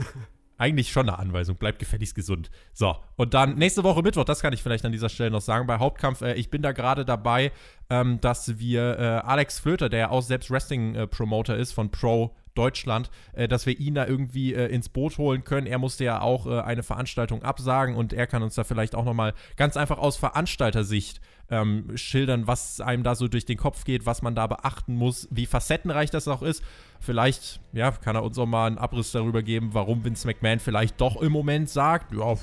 Eigentlich 0.57 0.91
schon 0.91 1.07
eine 1.07 1.17
Anweisung. 1.17 1.55
Bleibt 1.55 1.79
gefälligst 1.79 2.15
gesund. 2.15 2.51
So, 2.73 2.97
und 3.15 3.33
dann 3.33 3.55
nächste 3.55 3.85
Woche 3.85 4.01
Mittwoch, 4.03 4.25
das 4.25 4.41
kann 4.41 4.51
ich 4.51 4.61
vielleicht 4.61 4.83
an 4.83 4.91
dieser 4.91 5.07
Stelle 5.07 5.31
noch 5.31 5.39
sagen, 5.39 5.67
bei 5.67 5.79
Hauptkampf, 5.79 6.21
äh, 6.21 6.33
ich 6.33 6.49
bin 6.49 6.61
da 6.61 6.73
gerade 6.73 7.05
dabei, 7.05 7.53
ähm, 7.89 8.19
dass 8.19 8.59
wir 8.59 8.99
äh, 8.99 9.03
Alex 9.25 9.59
Flöter, 9.59 9.87
der 9.87 10.11
auch 10.11 10.21
selbst 10.21 10.51
Wrestling-Promoter 10.51 11.55
ist 11.55 11.71
von 11.71 11.89
Pro 11.91 12.35
Deutschland, 12.55 13.09
äh, 13.33 13.47
dass 13.47 13.65
wir 13.65 13.79
ihn 13.79 13.95
da 13.95 14.05
irgendwie 14.05 14.53
äh, 14.53 14.67
ins 14.67 14.89
Boot 14.89 15.17
holen 15.17 15.43
können. 15.43 15.67
Er 15.67 15.77
musste 15.77 16.03
ja 16.03 16.21
auch 16.21 16.45
äh, 16.47 16.61
eine 16.61 16.83
Veranstaltung 16.83 17.43
absagen 17.43 17.95
und 17.95 18.13
er 18.13 18.27
kann 18.27 18.43
uns 18.43 18.55
da 18.55 18.63
vielleicht 18.63 18.95
auch 18.95 19.05
nochmal 19.05 19.33
ganz 19.55 19.77
einfach 19.77 19.97
aus 19.97 20.17
Veranstaltersicht 20.17 21.21
ähm, 21.51 21.95
schildern, 21.95 22.47
was 22.47 22.81
einem 22.81 23.03
da 23.03 23.15
so 23.15 23.27
durch 23.27 23.45
den 23.45 23.57
Kopf 23.57 23.83
geht, 23.83 24.05
was 24.05 24.21
man 24.21 24.35
da 24.35 24.47
beachten 24.47 24.95
muss, 24.95 25.27
wie 25.31 25.45
facettenreich 25.45 26.11
das 26.11 26.27
auch 26.27 26.41
ist. 26.41 26.63
Vielleicht, 26.99 27.59
ja, 27.73 27.91
kann 27.91 28.15
er 28.15 28.23
uns 28.23 28.37
auch 28.37 28.45
mal 28.45 28.67
einen 28.67 28.77
Abriss 28.77 29.11
darüber 29.11 29.41
geben, 29.41 29.69
warum 29.73 30.03
Vince 30.03 30.27
McMahon 30.27 30.59
vielleicht 30.59 30.99
doch 31.01 31.21
im 31.21 31.31
Moment 31.31 31.69
sagt, 31.69 32.13
ja, 32.13 32.35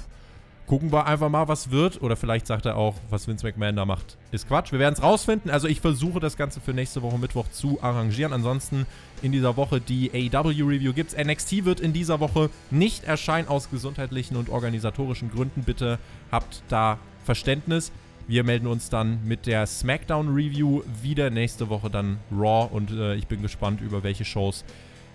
gucken 0.66 0.92
wir 0.92 1.06
einfach 1.06 1.28
mal, 1.28 1.48
was 1.48 1.70
wird. 1.70 2.02
Oder 2.02 2.16
vielleicht 2.16 2.46
sagt 2.46 2.66
er 2.66 2.76
auch, 2.76 2.94
was 3.10 3.28
Vince 3.28 3.46
McMahon 3.46 3.76
da 3.76 3.84
macht, 3.84 4.16
ist 4.32 4.48
Quatsch. 4.48 4.72
Wir 4.72 4.78
werden 4.78 4.94
es 4.94 5.02
rausfinden. 5.02 5.50
Also 5.50 5.68
ich 5.68 5.80
versuche 5.80 6.20
das 6.20 6.36
Ganze 6.36 6.60
für 6.60 6.72
nächste 6.72 7.02
Woche 7.02 7.18
Mittwoch 7.18 7.48
zu 7.50 7.82
arrangieren. 7.82 8.32
Ansonsten 8.32 8.86
in 9.22 9.32
dieser 9.32 9.56
Woche 9.56 9.80
die 9.80 10.10
AEW-Review 10.12 10.92
gibt 10.92 11.12
es. 11.12 11.24
NXT 11.24 11.64
wird 11.64 11.80
in 11.80 11.92
dieser 11.92 12.20
Woche 12.20 12.50
nicht 12.70 13.04
erscheinen 13.04 13.48
aus 13.48 13.70
gesundheitlichen 13.70 14.36
und 14.36 14.48
organisatorischen 14.48 15.30
Gründen. 15.30 15.62
Bitte 15.62 15.98
habt 16.30 16.62
da 16.68 16.98
Verständnis. 17.24 17.92
Wir 18.28 18.42
melden 18.42 18.66
uns 18.66 18.90
dann 18.90 19.20
mit 19.24 19.46
der 19.46 19.66
SmackDown-Review 19.66 20.82
wieder. 21.00 21.30
Nächste 21.30 21.68
Woche 21.68 21.90
dann 21.90 22.18
Raw. 22.32 22.68
Und 22.72 22.90
äh, 22.90 23.14
ich 23.14 23.28
bin 23.28 23.40
gespannt, 23.40 23.80
über 23.80 24.02
welche 24.02 24.24
Shows 24.24 24.64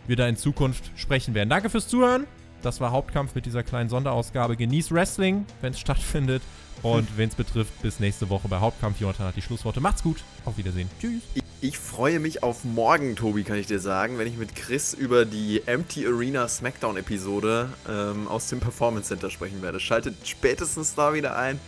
wir 0.07 0.15
da 0.15 0.27
in 0.27 0.37
Zukunft 0.37 0.91
sprechen 0.95 1.33
werden. 1.33 1.49
Danke 1.49 1.69
fürs 1.69 1.87
Zuhören. 1.87 2.25
Das 2.61 2.79
war 2.79 2.91
Hauptkampf 2.91 3.35
mit 3.35 3.45
dieser 3.45 3.63
kleinen 3.63 3.89
Sonderausgabe. 3.89 4.55
Genießt 4.55 4.91
Wrestling, 4.91 5.45
wenn 5.61 5.73
es 5.73 5.79
stattfindet. 5.79 6.41
Und 6.83 7.15
wen 7.15 7.29
es 7.29 7.35
betrifft, 7.35 7.79
bis 7.81 7.99
nächste 7.99 8.29
Woche 8.29 8.47
bei 8.47 8.59
Hauptkampf. 8.59 8.99
Jonathan 8.99 9.27
hat 9.27 9.35
die 9.35 9.41
Schlussworte. 9.41 9.81
Macht's 9.81 10.01
gut. 10.01 10.23
Auf 10.45 10.57
Wiedersehen. 10.57 10.89
Tschüss. 10.99 11.21
Ich 11.61 11.77
freue 11.77 12.19
mich 12.19 12.41
auf 12.41 12.63
morgen, 12.63 13.15
Tobi, 13.15 13.43
kann 13.43 13.57
ich 13.57 13.67
dir 13.67 13.79
sagen, 13.79 14.17
wenn 14.17 14.25
ich 14.25 14.35
mit 14.35 14.55
Chris 14.55 14.95
über 14.95 15.25
die 15.25 15.61
Empty 15.67 16.07
Arena 16.07 16.47
Smackdown-Episode 16.47 17.69
ähm, 17.87 18.27
aus 18.27 18.49
dem 18.49 18.59
Performance 18.59 19.09
Center 19.09 19.29
sprechen 19.29 19.61
werde. 19.61 19.79
Schaltet 19.79 20.15
spätestens 20.23 20.95
da 20.95 21.13
wieder 21.13 21.37
ein 21.37 21.59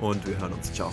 und 0.00 0.26
wir 0.26 0.36
hören 0.40 0.52
uns. 0.52 0.72
Ciao. 0.72 0.92